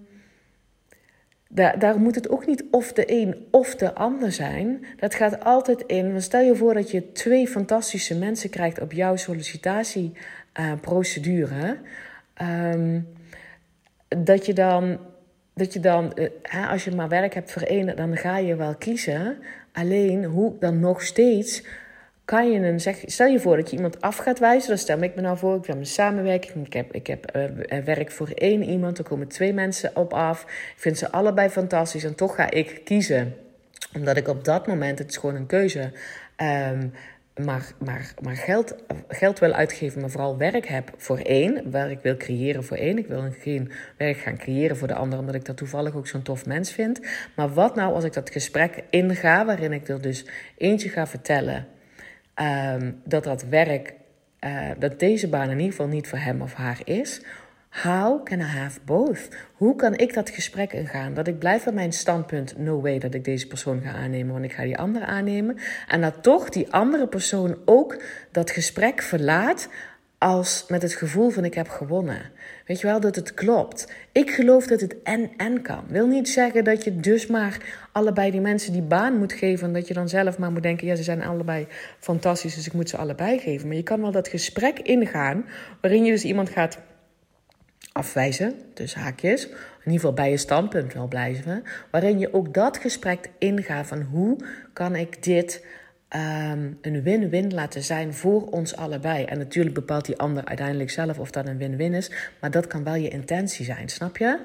daar, 1.49 1.79
daar 1.79 1.99
moet 1.99 2.15
het 2.15 2.29
ook 2.29 2.45
niet 2.45 2.63
of 2.71 2.93
de 2.93 3.11
een 3.11 3.45
of 3.51 3.75
de 3.75 3.93
ander 3.93 4.31
zijn. 4.31 4.85
Dat 4.99 5.15
gaat 5.15 5.43
altijd 5.43 5.81
in. 5.81 6.21
Stel 6.21 6.41
je 6.41 6.55
voor 6.55 6.73
dat 6.73 6.91
je 6.91 7.11
twee 7.11 7.47
fantastische 7.47 8.17
mensen 8.17 8.49
krijgt 8.49 8.81
op 8.81 8.91
jouw 8.91 9.15
sollicitatieprocedure. 9.15 11.77
Ehm, 12.33 12.99
dat 14.07 14.45
je 14.45 14.53
dan, 14.53 14.99
dat 15.53 15.73
je 15.73 15.79
dan 15.79 16.13
eh, 16.13 16.71
als 16.71 16.83
je 16.83 16.95
maar 16.95 17.09
werk 17.09 17.33
hebt 17.33 17.63
één, 17.63 17.95
dan 17.95 18.17
ga 18.17 18.37
je 18.37 18.55
wel 18.55 18.75
kiezen. 18.75 19.37
Alleen 19.71 20.25
hoe 20.25 20.53
dan 20.59 20.79
nog 20.79 21.01
steeds 21.01 21.63
kan 22.27 22.51
je 22.51 22.59
een 22.59 22.79
zeg, 22.79 23.03
stel 23.05 23.27
je 23.27 23.39
voor 23.39 23.55
dat 23.55 23.69
je 23.69 23.75
iemand 23.75 24.01
af 24.01 24.17
gaat 24.17 24.39
wijzen. 24.39 24.69
Dan 24.69 24.77
stel 24.77 25.01
ik 25.01 25.15
me 25.15 25.21
nou 25.21 25.37
voor, 25.37 25.55
ik 25.55 25.65
heb 25.65 25.75
een 25.75 25.85
samenwerking. 25.85 26.65
Ik 26.65 26.73
heb, 26.73 26.93
ik 26.93 27.07
heb 27.07 27.35
uh, 27.35 27.83
werk 27.83 28.11
voor 28.11 28.29
één 28.29 28.63
iemand. 28.63 28.97
Er 28.97 29.03
komen 29.03 29.27
twee 29.27 29.53
mensen 29.53 29.95
op 29.95 30.13
af. 30.13 30.41
Ik 30.43 30.73
vind 30.75 30.97
ze 30.97 31.11
allebei 31.11 31.49
fantastisch. 31.49 32.03
En 32.03 32.15
toch 32.15 32.35
ga 32.35 32.51
ik 32.51 32.81
kiezen. 32.83 33.35
Omdat 33.93 34.17
ik 34.17 34.27
op 34.27 34.43
dat 34.43 34.67
moment, 34.67 34.99
het 34.99 35.09
is 35.09 35.17
gewoon 35.17 35.35
een 35.35 35.45
keuze. 35.45 35.91
Um, 36.37 36.93
maar, 37.45 37.71
maar, 37.79 38.13
maar 38.21 38.35
geld, 38.35 38.75
geld 39.07 39.39
wil 39.39 39.53
uitgeven, 39.53 40.01
maar 40.01 40.09
vooral 40.09 40.37
werk 40.37 40.67
heb 40.67 40.91
voor 40.97 41.19
één. 41.19 41.71
Werk 41.71 42.03
wil 42.03 42.17
creëren 42.17 42.63
voor 42.63 42.77
één. 42.77 42.97
Ik 42.97 43.07
wil 43.07 43.31
geen 43.39 43.71
werk 43.97 44.17
gaan 44.17 44.37
creëren 44.37 44.77
voor 44.77 44.87
de 44.87 44.95
ander, 44.95 45.19
omdat 45.19 45.35
ik 45.35 45.45
dat 45.45 45.57
toevallig 45.57 45.95
ook 45.95 46.07
zo'n 46.07 46.21
tof 46.21 46.45
mens 46.45 46.71
vind. 46.71 46.99
Maar 47.35 47.53
wat 47.53 47.75
nou 47.75 47.93
als 47.93 48.03
ik 48.03 48.13
dat 48.13 48.29
gesprek 48.29 48.83
inga, 48.89 49.45
waarin 49.45 49.71
ik 49.71 49.87
er 49.87 50.01
dus 50.01 50.25
eentje 50.57 50.89
ga 50.89 51.07
vertellen 51.07 51.75
um, 52.41 53.01
dat 53.03 53.23
dat 53.23 53.43
werk, 53.43 53.93
uh, 54.39 54.69
dat 54.79 54.99
deze 54.99 55.29
baan 55.29 55.49
in 55.49 55.57
ieder 55.57 55.71
geval 55.71 55.87
niet 55.87 56.07
voor 56.07 56.19
hem 56.19 56.41
of 56.41 56.53
haar 56.53 56.79
is. 56.83 57.21
How 57.83 58.23
can 58.23 58.39
I 58.39 58.43
have 58.43 58.79
both? 58.85 59.29
Hoe 59.53 59.75
kan 59.75 59.97
ik 59.97 60.13
dat 60.13 60.29
gesprek 60.29 60.73
ingaan? 60.73 61.13
Dat 61.13 61.27
ik 61.27 61.39
blijf 61.39 61.63
bij 61.63 61.73
mijn 61.73 61.93
standpunt, 61.93 62.57
no 62.57 62.81
way 62.81 62.99
dat 62.99 63.13
ik 63.13 63.23
deze 63.23 63.47
persoon 63.47 63.81
ga 63.81 63.91
aannemen, 63.91 64.33
want 64.33 64.45
ik 64.45 64.53
ga 64.53 64.63
die 64.63 64.77
andere 64.77 65.05
aannemen. 65.05 65.57
En 65.87 66.01
dat 66.01 66.23
toch 66.23 66.49
die 66.49 66.71
andere 66.73 67.07
persoon 67.07 67.57
ook 67.65 68.03
dat 68.31 68.51
gesprek 68.51 69.01
verlaat 69.01 69.69
als 70.17 70.65
met 70.67 70.81
het 70.81 70.93
gevoel 70.93 71.29
van 71.29 71.45
ik 71.45 71.53
heb 71.53 71.69
gewonnen. 71.69 72.31
Weet 72.65 72.79
je 72.79 72.87
wel, 72.87 72.99
dat 72.99 73.15
het 73.15 73.33
klopt. 73.33 73.91
Ik 74.11 74.29
geloof 74.29 74.67
dat 74.67 74.81
het 74.81 75.01
en-en 75.03 75.61
kan. 75.61 75.83
Wil 75.87 76.07
niet 76.07 76.29
zeggen 76.29 76.63
dat 76.63 76.83
je 76.83 76.95
dus 76.95 77.27
maar 77.27 77.57
allebei 77.91 78.31
die 78.31 78.41
mensen 78.41 78.73
die 78.73 78.81
baan 78.81 79.17
moet 79.17 79.33
geven... 79.33 79.67
en 79.67 79.73
dat 79.73 79.87
je 79.87 79.93
dan 79.93 80.09
zelf 80.09 80.37
maar 80.37 80.51
moet 80.51 80.63
denken, 80.63 80.87
ja, 80.87 80.95
ze 80.95 81.03
zijn 81.03 81.23
allebei 81.23 81.67
fantastisch... 81.99 82.55
dus 82.55 82.67
ik 82.67 82.73
moet 82.73 82.89
ze 82.89 82.97
allebei 82.97 83.39
geven. 83.39 83.67
Maar 83.67 83.75
je 83.77 83.83
kan 83.83 84.01
wel 84.01 84.11
dat 84.11 84.27
gesprek 84.27 84.79
ingaan... 84.79 85.45
waarin 85.81 86.05
je 86.05 86.11
dus 86.11 86.23
iemand 86.23 86.49
gaat 86.49 86.79
afwijzen, 87.91 88.53
dus 88.73 88.95
haakjes... 88.95 89.45
in 89.45 89.51
ieder 89.83 89.93
geval 89.93 90.13
bij 90.13 90.29
je 90.29 90.37
standpunt 90.37 90.93
wel 90.93 91.07
blijven... 91.07 91.63
waarin 91.91 92.19
je 92.19 92.33
ook 92.33 92.53
dat 92.53 92.77
gesprek 92.77 93.29
ingaat 93.37 93.87
van 93.87 94.01
hoe 94.01 94.37
kan 94.73 94.95
ik 94.95 95.23
dit 95.23 95.65
Ehm, 96.07 96.71
een 96.81 97.01
win-win 97.03 97.53
laten 97.53 97.83
zijn 97.83 98.13
voor 98.13 98.45
ons 98.49 98.75
allebei. 98.75 99.25
En 99.25 99.37
natuurlijk 99.37 99.75
bepaalt 99.75 100.05
die 100.05 100.17
ander 100.17 100.45
uiteindelijk 100.45 100.89
zelf 100.89 101.19
of 101.19 101.31
dat 101.31 101.47
een 101.47 101.57
win-win 101.57 101.93
is, 101.93 102.11
maar 102.41 102.51
dat 102.51 102.67
kan 102.67 102.83
wel 102.83 102.95
je 102.95 103.09
intentie 103.09 103.65
zijn, 103.65 103.89
snap 103.89 104.17
je? 104.17 104.39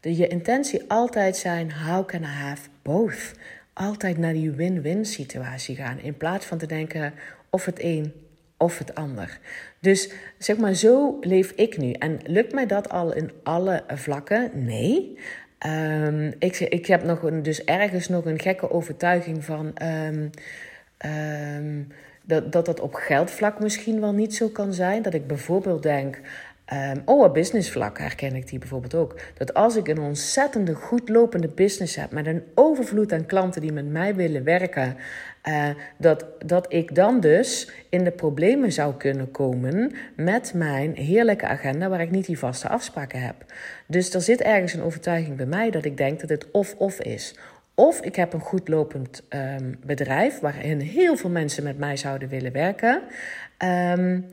De, 0.00 0.16
je 0.16 0.26
intentie 0.26 0.82
altijd 0.88 1.36
zijn: 1.36 1.72
how 1.72 2.06
can 2.06 2.22
I 2.22 2.26
have 2.26 2.68
both? 2.82 3.32
Altijd 3.72 4.18
naar 4.18 4.32
die 4.32 4.50
win-win 4.50 5.04
situatie 5.04 5.76
gaan 5.76 5.98
in 6.00 6.16
plaats 6.16 6.46
van 6.46 6.58
te 6.58 6.66
denken 6.66 7.12
of 7.50 7.64
het 7.64 7.82
een 7.82 8.12
of 8.56 8.78
het 8.78 8.94
ander. 8.94 9.38
Dus 9.80 10.10
zeg 10.38 10.56
maar, 10.56 10.74
zo 10.74 11.16
leef 11.20 11.50
ik 11.50 11.76
nu. 11.76 11.92
En 11.92 12.18
lukt 12.26 12.52
mij 12.52 12.66
dat 12.66 12.88
al 12.88 13.14
in 13.14 13.30
alle 13.42 13.84
vlakken? 13.88 14.50
Nee. 14.54 15.18
Um, 15.66 16.34
ik, 16.38 16.60
ik 16.60 16.86
heb 16.86 17.04
nog 17.04 17.22
een, 17.22 17.42
dus 17.42 17.64
ergens 17.64 18.08
nog 18.08 18.24
een 18.24 18.40
gekke 18.40 18.70
overtuiging 18.70 19.44
van. 19.44 19.74
Um, 19.82 20.30
Um, 21.04 21.88
dat, 22.24 22.52
dat 22.52 22.66
dat 22.66 22.80
op 22.80 22.94
geldvlak 22.94 23.60
misschien 23.60 24.00
wel 24.00 24.12
niet 24.12 24.34
zo 24.34 24.48
kan 24.48 24.72
zijn. 24.72 25.02
Dat 25.02 25.14
ik 25.14 25.26
bijvoorbeeld 25.26 25.82
denk. 25.82 26.20
Um, 26.72 27.02
oh, 27.04 27.24
op 27.24 27.34
businessvlak 27.34 27.98
herken 27.98 28.34
ik 28.34 28.48
die 28.48 28.58
bijvoorbeeld 28.58 28.94
ook. 28.94 29.20
Dat 29.38 29.54
als 29.54 29.76
ik 29.76 29.88
een 29.88 30.00
ontzettende 30.00 30.74
goed 30.74 31.08
lopende 31.08 31.48
business 31.48 31.96
heb 31.96 32.10
met 32.10 32.26
een 32.26 32.42
overvloed 32.54 33.12
aan 33.12 33.26
klanten 33.26 33.60
die 33.60 33.72
met 33.72 33.90
mij 33.90 34.14
willen 34.14 34.44
werken, 34.44 34.96
uh, 35.48 35.68
dat, 35.96 36.24
dat 36.46 36.72
ik 36.72 36.94
dan 36.94 37.20
dus 37.20 37.70
in 37.88 38.04
de 38.04 38.10
problemen 38.10 38.72
zou 38.72 38.94
kunnen 38.94 39.30
komen 39.30 39.92
met 40.16 40.52
mijn 40.54 40.94
heerlijke 40.94 41.46
agenda 41.46 41.88
waar 41.88 42.00
ik 42.00 42.10
niet 42.10 42.26
die 42.26 42.38
vaste 42.38 42.68
afspraken 42.68 43.20
heb. 43.20 43.34
Dus 43.86 44.14
er 44.14 44.20
zit 44.20 44.40
ergens 44.40 44.72
een 44.72 44.82
overtuiging 44.82 45.36
bij 45.36 45.46
mij 45.46 45.70
dat 45.70 45.84
ik 45.84 45.96
denk 45.96 46.20
dat 46.20 46.28
het 46.28 46.50
of-of 46.50 47.00
is. 47.00 47.34
Of 47.74 48.00
ik 48.00 48.16
heb 48.16 48.32
een 48.32 48.40
goed 48.40 48.68
lopend 48.68 49.22
um, 49.28 49.78
bedrijf 49.84 50.40
waarin 50.40 50.80
heel 50.80 51.16
veel 51.16 51.30
mensen 51.30 51.64
met 51.64 51.78
mij 51.78 51.96
zouden 51.96 52.28
willen 52.28 52.52
werken. 52.52 53.02
Um, 53.58 54.28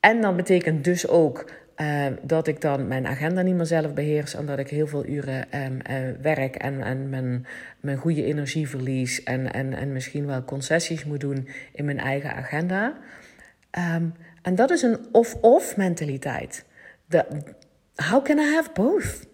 en 0.00 0.20
dan 0.20 0.36
betekent 0.36 0.84
dus 0.84 1.08
ook 1.08 1.50
uh, 1.76 2.06
dat 2.22 2.46
ik 2.46 2.60
dan 2.60 2.88
mijn 2.88 3.06
agenda 3.06 3.42
niet 3.42 3.54
meer 3.54 3.66
zelf 3.66 3.94
beheers. 3.94 4.34
En 4.34 4.46
dat 4.46 4.58
ik 4.58 4.68
heel 4.68 4.86
veel 4.86 5.06
uren 5.06 5.46
uh, 5.52 5.96
werk 6.22 6.56
en, 6.56 6.82
en 6.82 7.08
mijn, 7.08 7.46
mijn 7.80 7.96
goede 7.96 8.24
energie 8.24 8.68
verlies. 8.68 9.22
En, 9.22 9.52
en, 9.52 9.74
en 9.74 9.92
misschien 9.92 10.26
wel 10.26 10.44
concessies 10.44 11.04
moet 11.04 11.20
doen 11.20 11.48
in 11.72 11.84
mijn 11.84 11.98
eigen 11.98 12.34
agenda. 12.34 12.96
en 14.42 14.54
dat 14.54 14.70
is 14.70 14.82
een 14.82 14.98
of-of 15.12 15.76
mentaliteit. 15.76 16.64
De, 17.06 17.24
how 17.94 18.24
can 18.24 18.38
I 18.38 18.54
have 18.54 18.70
both? 18.74 19.28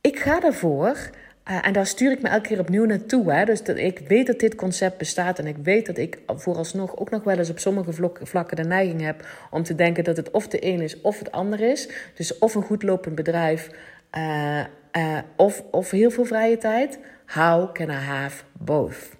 Ik 0.00 0.18
ga 0.18 0.42
ervoor 0.42 1.10
uh, 1.50 1.66
en 1.66 1.72
daar 1.72 1.86
stuur 1.86 2.10
ik 2.10 2.22
me 2.22 2.28
elke 2.28 2.48
keer 2.48 2.58
opnieuw 2.58 2.84
naartoe. 2.84 3.32
Hè? 3.32 3.44
Dus 3.44 3.64
dat 3.64 3.76
ik 3.76 3.98
weet 3.98 4.26
dat 4.26 4.38
dit 4.38 4.54
concept 4.54 4.98
bestaat. 4.98 5.38
En 5.38 5.46
ik 5.46 5.56
weet 5.56 5.86
dat 5.86 5.98
ik 5.98 6.18
vooralsnog 6.26 6.96
ook 6.96 7.10
nog 7.10 7.24
wel 7.24 7.38
eens 7.38 7.50
op 7.50 7.58
sommige 7.58 8.10
vlakken 8.22 8.56
de 8.56 8.64
neiging 8.64 9.00
heb 9.00 9.26
om 9.50 9.62
te 9.62 9.74
denken 9.74 10.04
dat 10.04 10.16
het 10.16 10.30
of 10.30 10.48
de 10.48 10.66
een 10.66 10.80
is 10.80 11.00
of 11.00 11.18
het 11.18 11.32
ander 11.32 11.60
is. 11.60 11.88
Dus 12.14 12.38
of 12.38 12.54
een 12.54 12.62
goed 12.62 12.82
lopend 12.82 13.14
bedrijf 13.14 13.70
uh, 14.16 14.64
uh, 14.96 15.18
of, 15.36 15.62
of 15.70 15.90
heel 15.90 16.10
veel 16.10 16.24
vrije 16.24 16.58
tijd. 16.58 16.98
How 17.26 17.72
can 17.72 17.88
I 17.88 17.92
have 17.92 18.44
both? 18.52 19.10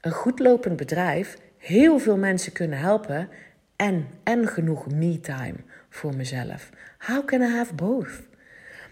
Een 0.00 0.12
goed 0.12 0.38
lopend 0.38 0.76
bedrijf, 0.76 1.36
heel 1.58 1.98
veel 1.98 2.16
mensen 2.16 2.52
kunnen 2.52 2.78
helpen 2.78 3.28
en, 3.76 4.06
en 4.24 4.48
genoeg 4.48 4.90
me-time 4.90 5.56
voor 5.88 6.16
mezelf. 6.16 6.70
How 6.98 7.24
can 7.24 7.40
I 7.40 7.54
have 7.54 7.74
both? 7.74 8.27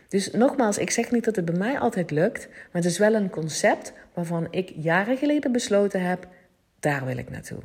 Dus 0.08 0.30
nogmaals, 0.30 0.78
ik 0.78 0.90
zeg 0.90 1.10
niet 1.10 1.24
dat 1.24 1.36
het 1.36 1.44
bij 1.44 1.58
mij 1.58 1.78
altijd 1.78 2.10
lukt, 2.10 2.48
maar 2.48 2.82
het 2.82 2.84
is 2.84 2.98
wel 2.98 3.14
een 3.14 3.30
concept 3.30 3.92
waarvan 4.14 4.48
ik 4.50 4.72
jaren 4.76 5.16
geleden 5.16 5.52
besloten 5.52 6.02
heb, 6.02 6.28
daar 6.80 7.04
wil 7.04 7.16
ik 7.16 7.30
naartoe. 7.30 7.58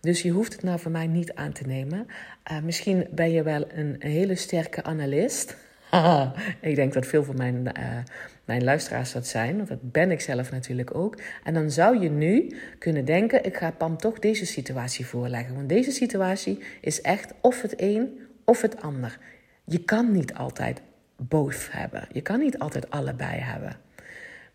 Dus 0.00 0.22
je 0.22 0.30
hoeft 0.30 0.52
het 0.52 0.62
nou 0.62 0.78
voor 0.78 0.90
mij 0.90 1.06
niet 1.06 1.34
aan 1.34 1.52
te 1.52 1.66
nemen. 1.66 2.06
Uh, 2.52 2.60
misschien 2.60 3.06
ben 3.10 3.30
je 3.30 3.42
wel 3.42 3.64
een, 3.72 3.96
hele 3.98 4.34
sterke 4.34 4.82
analist. 4.82 5.56
ik 6.60 6.74
denk 6.74 6.92
dat 6.92 7.06
veel 7.06 7.24
van 7.24 7.36
mijn, 7.36 7.54
uh, 7.54 7.98
mijn 8.44 8.64
luisteraars 8.64 9.12
dat 9.12 9.26
zijn, 9.26 9.56
want 9.56 9.68
dat 9.68 9.92
ben 9.92 10.10
ik 10.10 10.20
zelf 10.20 10.50
natuurlijk 10.50 10.94
ook. 10.94 11.20
En 11.44 11.54
dan 11.54 11.70
zou 11.70 12.00
je 12.00 12.10
nu 12.10 12.56
kunnen 12.78 13.04
denken: 13.04 13.44
ik 13.44 13.56
ga 13.56 13.70
Pam 13.70 13.96
toch 13.96 14.18
deze 14.18 14.46
situatie 14.46 15.06
voorleggen. 15.06 15.54
Want 15.54 15.68
deze 15.68 15.90
situatie 15.90 16.62
is 16.80 17.00
echt 17.00 17.34
of 17.40 17.62
het 17.62 17.74
een 17.76 18.18
of 18.44 18.62
het 18.62 18.82
ander. 18.82 19.18
Je 19.64 19.84
kan 19.84 20.12
niet 20.12 20.34
altijd 20.34 20.80
both 21.18 21.68
hebben. 21.70 22.08
Je 22.12 22.20
kan 22.20 22.38
niet 22.38 22.58
altijd 22.58 22.90
allebei 22.90 23.38
hebben. 23.40 23.76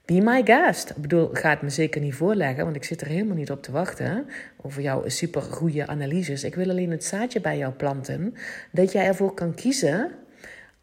Be 0.05 0.21
my 0.21 0.41
guest. 0.45 0.89
Ik 0.89 1.01
bedoel, 1.01 1.29
ga 1.33 1.49
het 1.49 1.61
me 1.61 1.69
zeker 1.69 2.01
niet 2.01 2.13
voorleggen, 2.13 2.63
want 2.63 2.75
ik 2.75 2.83
zit 2.83 3.01
er 3.01 3.07
helemaal 3.07 3.35
niet 3.35 3.51
op 3.51 3.63
te 3.63 3.71
wachten 3.71 4.25
over 4.61 4.81
jouw 4.81 5.09
super 5.09 5.41
goede 5.41 5.87
analyses. 5.87 6.43
Ik 6.43 6.55
wil 6.55 6.69
alleen 6.69 6.91
het 6.91 7.03
zaadje 7.03 7.41
bij 7.41 7.57
jou 7.57 7.73
planten, 7.73 8.33
dat 8.71 8.91
jij 8.91 9.05
ervoor 9.05 9.33
kan 9.33 9.53
kiezen 9.53 10.11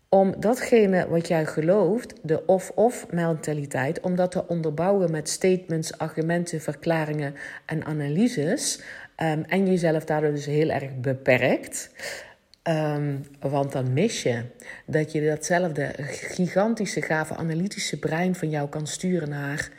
om 0.08 0.34
datgene 0.38 1.08
wat 1.08 1.28
jij 1.28 1.46
gelooft, 1.46 2.14
de 2.22 2.46
of-of 2.46 3.06
mentaliteit, 3.10 4.00
om 4.00 4.14
dat 4.16 4.30
te 4.30 4.46
onderbouwen 4.46 5.10
met 5.10 5.28
statements, 5.28 5.98
argumenten, 5.98 6.60
verklaringen 6.60 7.34
en 7.66 7.84
analyses. 7.84 8.82
Um, 9.16 9.44
en 9.44 9.66
jezelf 9.66 10.04
daardoor 10.04 10.30
dus 10.30 10.46
heel 10.46 10.68
erg 10.70 11.00
beperkt. 11.00 11.90
Um, 12.62 13.24
want 13.40 13.72
dan 13.72 13.92
mis 13.92 14.22
je 14.22 14.42
dat 14.86 15.12
je 15.12 15.24
datzelfde 15.24 15.92
gigantische, 16.06 17.02
gave 17.02 17.34
analytische 17.34 17.98
brein 17.98 18.34
van 18.34 18.50
jou 18.50 18.68
kan 18.68 18.86
sturen 18.86 19.28
naar 19.28 19.70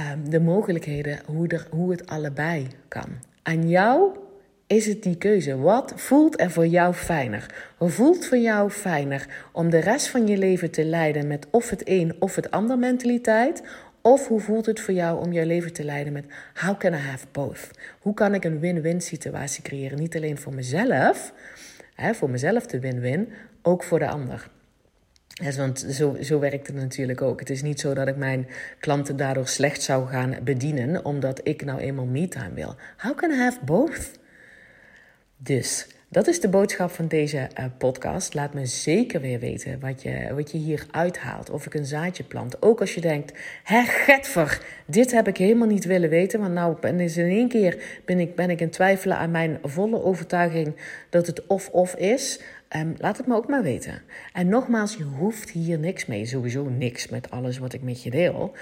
um, 0.00 0.30
de 0.30 0.40
mogelijkheden 0.40 1.20
hoe, 1.26 1.48
er, 1.48 1.66
hoe 1.70 1.90
het 1.90 2.06
allebei 2.06 2.66
kan. 2.88 3.08
Aan 3.42 3.68
jou 3.68 4.18
is 4.66 4.86
het 4.86 5.02
die 5.02 5.16
keuze. 5.16 5.56
Wat 5.56 5.92
voelt 5.96 6.40
er 6.40 6.50
voor 6.50 6.66
jou 6.66 6.94
fijner? 6.94 7.46
Voelt 7.78 8.26
voor 8.26 8.38
jou 8.38 8.70
fijner 8.70 9.26
om 9.52 9.70
de 9.70 9.78
rest 9.78 10.08
van 10.08 10.26
je 10.26 10.38
leven 10.38 10.70
te 10.70 10.84
leiden 10.84 11.26
met 11.26 11.46
of 11.50 11.70
het 11.70 11.82
een 11.84 12.14
of 12.18 12.34
het 12.34 12.50
ander 12.50 12.78
mentaliteit? 12.78 13.62
Of 14.02 14.28
hoe 14.28 14.40
voelt 14.40 14.66
het 14.66 14.80
voor 14.80 14.94
jou 14.94 15.24
om 15.24 15.32
jouw 15.32 15.46
leven 15.46 15.72
te 15.72 15.84
leiden 15.84 16.12
met 16.12 16.24
how 16.54 16.78
can 16.78 16.92
I 16.92 16.96
have 16.96 17.26
both? 17.32 17.70
Hoe 18.00 18.14
kan 18.14 18.34
ik 18.34 18.44
een 18.44 18.60
win-win 18.60 19.00
situatie 19.00 19.62
creëren? 19.62 19.98
Niet 19.98 20.16
alleen 20.16 20.38
voor 20.38 20.54
mezelf, 20.54 21.32
hè, 21.94 22.14
voor 22.14 22.30
mezelf 22.30 22.66
de 22.66 22.80
win-win, 22.80 23.32
ook 23.62 23.82
voor 23.82 23.98
de 23.98 24.08
ander. 24.08 24.50
want 25.56 25.86
zo, 25.90 26.16
zo 26.22 26.38
werkt 26.38 26.66
het 26.66 26.76
natuurlijk 26.76 27.22
ook. 27.22 27.40
Het 27.40 27.50
is 27.50 27.62
niet 27.62 27.80
zo 27.80 27.94
dat 27.94 28.08
ik 28.08 28.16
mijn 28.16 28.48
klanten 28.78 29.16
daardoor 29.16 29.48
slecht 29.48 29.82
zou 29.82 30.08
gaan 30.08 30.36
bedienen, 30.42 31.04
omdat 31.04 31.40
ik 31.42 31.64
nou 31.64 31.80
eenmaal 31.80 32.06
me-time 32.06 32.54
wil. 32.54 32.76
How 32.96 33.16
can 33.16 33.30
I 33.30 33.36
have 33.36 33.64
both? 33.64 34.10
Dus 35.36 35.86
Dat 36.12 36.26
is 36.26 36.40
de 36.40 36.48
boodschap 36.48 36.90
van 36.90 37.06
deze 37.06 37.36
uh, 37.36 37.64
podcast. 37.78 38.34
Laat 38.34 38.54
me 38.54 38.66
zeker 38.66 39.20
weer 39.20 39.38
weten 39.38 39.80
wat 39.80 40.02
je, 40.02 40.28
wat 40.34 40.50
je 40.50 40.58
hier 40.58 40.86
uithaalt. 40.90 41.50
Of 41.50 41.66
ik 41.66 41.74
een 41.74 41.86
zaadje 41.86 42.24
plant. 42.24 42.62
Ook 42.62 42.80
als 42.80 42.94
je 42.94 43.00
denkt, 43.00 43.32
hè 43.64 43.82
getver, 43.84 44.62
dit 44.86 45.12
heb 45.12 45.28
ik 45.28 45.36
helemaal 45.36 45.68
niet 45.68 45.84
willen 45.84 46.10
weten. 46.10 46.40
Want 46.40 46.52
nou 46.52 46.76
ben 46.80 47.00
in 47.00 47.30
één 47.30 47.48
keer 47.48 48.00
ben 48.04 48.20
ik, 48.20 48.34
ben 48.34 48.50
ik 48.50 48.60
in 48.60 48.70
twijfelen 48.70 49.16
aan 49.16 49.30
mijn 49.30 49.58
volle 49.62 50.02
overtuiging 50.02 50.74
dat 51.10 51.26
het 51.26 51.46
of-of 51.46 51.94
is. 51.94 52.40
Um, 52.76 52.94
laat 52.98 53.16
het 53.16 53.26
me 53.26 53.34
ook 53.34 53.48
maar 53.48 53.62
weten. 53.62 54.02
En 54.32 54.48
nogmaals, 54.48 54.96
je 54.96 55.02
hoeft 55.02 55.50
hier 55.50 55.78
niks 55.78 56.06
mee. 56.06 56.26
Sowieso 56.26 56.68
niks 56.68 57.08
met 57.08 57.30
alles 57.30 57.58
wat 57.58 57.72
ik 57.72 57.82
met 57.82 58.02
je 58.02 58.10
deel. 58.10 58.52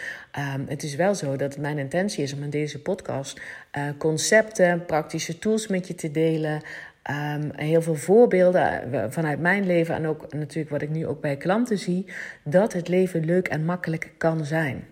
Um, 0.55 0.65
het 0.69 0.83
is 0.83 0.95
wel 0.95 1.15
zo 1.15 1.37
dat 1.37 1.59
mijn 1.59 1.79
intentie 1.79 2.23
is 2.23 2.33
om 2.33 2.43
in 2.43 2.51
deze 2.51 2.83
podcast 2.83 3.41
uh, 3.79 3.83
concepten, 3.99 4.85
praktische 4.85 5.39
tools 5.39 5.67
met 5.67 5.87
je 5.87 5.95
te 5.95 6.11
delen. 6.11 6.63
Um, 7.11 7.51
heel 7.55 7.83
veel 7.83 7.94
voorbeelden 7.94 8.92
eh, 8.92 9.05
vanuit 9.09 9.40
mijn 9.40 9.66
leven 9.66 9.94
en 9.94 10.07
ook 10.07 10.33
natuurlijk 10.33 10.71
wat 10.71 10.83
ik 10.83 10.90
nu 10.90 11.07
ook 11.07 11.21
bij 11.21 11.37
klanten 11.37 11.79
zie, 11.79 12.07
dat 12.44 12.73
het 12.73 12.88
leven 12.88 13.25
leuk 13.25 13.49
en 13.49 13.64
makkelijk 13.64 14.12
kan 14.18 14.44
zijn. 14.44 14.85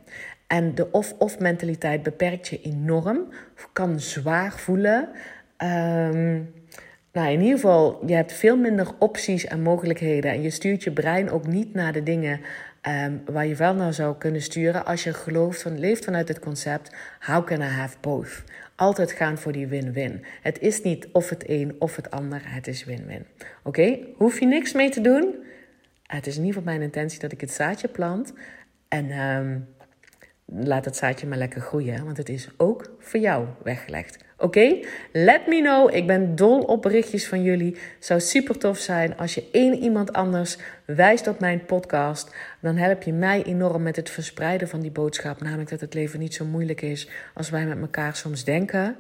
En 0.46 0.74
de 0.74 0.90
of-of 0.90 1.38
mentaliteit 1.38 2.02
beperkt 2.02 2.48
je 2.48 2.60
enorm, 2.60 3.28
kan 3.72 4.00
zwaar 4.00 4.52
voelen. 4.52 5.08
Um, 5.62 6.54
nou, 7.12 7.30
in 7.30 7.40
ieder 7.40 7.54
geval, 7.54 8.02
je 8.06 8.14
hebt 8.14 8.32
veel 8.32 8.56
minder 8.56 8.88
opties 8.98 9.46
en 9.46 9.62
mogelijkheden. 9.62 10.30
En 10.30 10.42
je 10.42 10.50
stuurt 10.50 10.84
je 10.84 10.92
brein 10.92 11.30
ook 11.30 11.46
niet 11.46 11.74
naar 11.74 11.92
de 11.92 12.02
dingen 12.02 12.40
um, 12.88 13.22
waar 13.24 13.46
je 13.46 13.54
wel 13.54 13.74
naar 13.74 13.94
zou 13.94 14.16
kunnen 14.16 14.42
sturen. 14.42 14.86
Als 14.86 15.04
je 15.04 15.12
gelooft 15.12 15.62
van, 15.62 15.78
leeft 15.78 16.04
vanuit 16.04 16.28
het 16.28 16.38
concept: 16.38 16.94
how 17.20 17.46
can 17.46 17.60
I 17.60 17.64
have 17.64 17.96
both? 18.00 18.44
Altijd 18.76 19.12
gaan 19.12 19.38
voor 19.38 19.52
die 19.52 19.66
win-win. 19.66 20.24
Het 20.42 20.58
is 20.58 20.82
niet 20.82 21.08
of 21.12 21.28
het 21.28 21.48
een 21.48 21.76
of 21.78 21.96
het 21.96 22.10
ander, 22.10 22.42
het 22.44 22.66
is 22.66 22.84
win-win. 22.84 23.26
Oké, 23.62 23.98
hoef 24.16 24.40
je 24.40 24.46
niks 24.46 24.72
mee 24.72 24.90
te 24.90 25.00
doen. 25.00 25.34
Het 26.02 26.26
is 26.26 26.36
in 26.36 26.44
ieder 26.44 26.58
geval 26.58 26.72
mijn 26.72 26.86
intentie 26.86 27.20
dat 27.20 27.32
ik 27.32 27.40
het 27.40 27.50
zaadje 27.50 27.88
plant. 27.88 28.32
En 28.88 29.18
um, 29.18 29.66
laat 30.46 30.84
het 30.84 30.96
zaadje 30.96 31.26
maar 31.26 31.38
lekker 31.38 31.60
groeien, 31.60 32.04
want 32.04 32.16
het 32.16 32.28
is 32.28 32.48
ook 32.56 32.94
voor 32.98 33.20
jou 33.20 33.46
weggelegd. 33.62 34.24
Oké? 34.38 34.78
Let 35.12 35.46
me 35.46 35.60
know. 35.60 35.94
Ik 35.94 36.06
ben 36.06 36.36
dol 36.36 36.60
op 36.60 36.82
berichtjes 36.82 37.28
van 37.28 37.42
jullie. 37.42 37.76
Zou 37.98 38.20
super 38.20 38.58
tof 38.58 38.78
zijn 38.78 39.16
als 39.16 39.34
je 39.34 39.48
één 39.52 39.74
iemand 39.74 40.12
anders 40.12 40.58
wijst 40.84 41.26
op 41.26 41.40
mijn 41.40 41.64
podcast. 41.64 42.34
Dan 42.60 42.76
help 42.76 43.02
je 43.02 43.12
mij 43.12 43.42
enorm 43.42 43.82
met 43.82 43.96
het 43.96 44.10
verspreiden 44.10 44.68
van 44.68 44.80
die 44.80 44.90
boodschap. 44.90 45.40
Namelijk 45.40 45.70
dat 45.70 45.80
het 45.80 45.94
leven 45.94 46.18
niet 46.18 46.34
zo 46.34 46.44
moeilijk 46.44 46.82
is 46.82 47.08
als 47.34 47.50
wij 47.50 47.66
met 47.66 47.80
elkaar 47.80 48.16
soms 48.16 48.44
denken. 48.44 48.96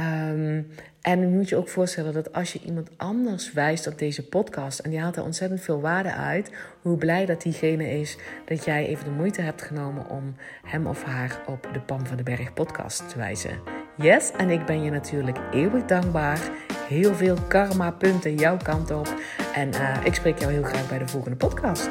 Um, 0.00 0.66
en 1.04 1.20
dan 1.20 1.32
moet 1.32 1.48
je 1.48 1.56
ook 1.56 1.68
voorstellen 1.68 2.12
dat 2.12 2.32
als 2.32 2.52
je 2.52 2.60
iemand 2.66 2.90
anders 2.96 3.52
wijst 3.52 3.86
op 3.86 3.98
deze 3.98 4.28
podcast 4.28 4.78
en 4.78 4.90
die 4.90 5.00
haalt 5.00 5.16
er 5.16 5.24
ontzettend 5.24 5.60
veel 5.60 5.80
waarde 5.80 6.12
uit, 6.12 6.50
hoe 6.82 6.96
blij 6.96 7.26
dat 7.26 7.42
diegene 7.42 8.00
is 8.00 8.16
dat 8.44 8.64
jij 8.64 8.86
even 8.86 9.04
de 9.04 9.10
moeite 9.10 9.40
hebt 9.40 9.62
genomen 9.62 10.08
om 10.08 10.34
hem 10.62 10.86
of 10.86 11.02
haar 11.02 11.40
op 11.46 11.68
de 11.72 11.80
Pam 11.80 12.06
van 12.06 12.16
de 12.16 12.22
Berg 12.22 12.52
podcast 12.52 13.08
te 13.08 13.18
wijzen. 13.18 13.60
Yes, 13.96 14.30
en 14.36 14.50
ik 14.50 14.66
ben 14.66 14.82
je 14.82 14.90
natuurlijk 14.90 15.38
eeuwig 15.52 15.84
dankbaar. 15.84 16.40
Heel 16.88 17.14
veel 17.14 17.36
karma 17.48 17.90
punten 17.90 18.34
jouw 18.34 18.56
kant 18.56 18.90
op. 18.90 19.14
En 19.54 19.68
uh, 19.68 19.96
ik 20.04 20.14
spreek 20.14 20.38
jou 20.38 20.52
heel 20.52 20.62
graag 20.62 20.88
bij 20.88 20.98
de 20.98 21.08
volgende 21.08 21.36
podcast. 21.36 21.90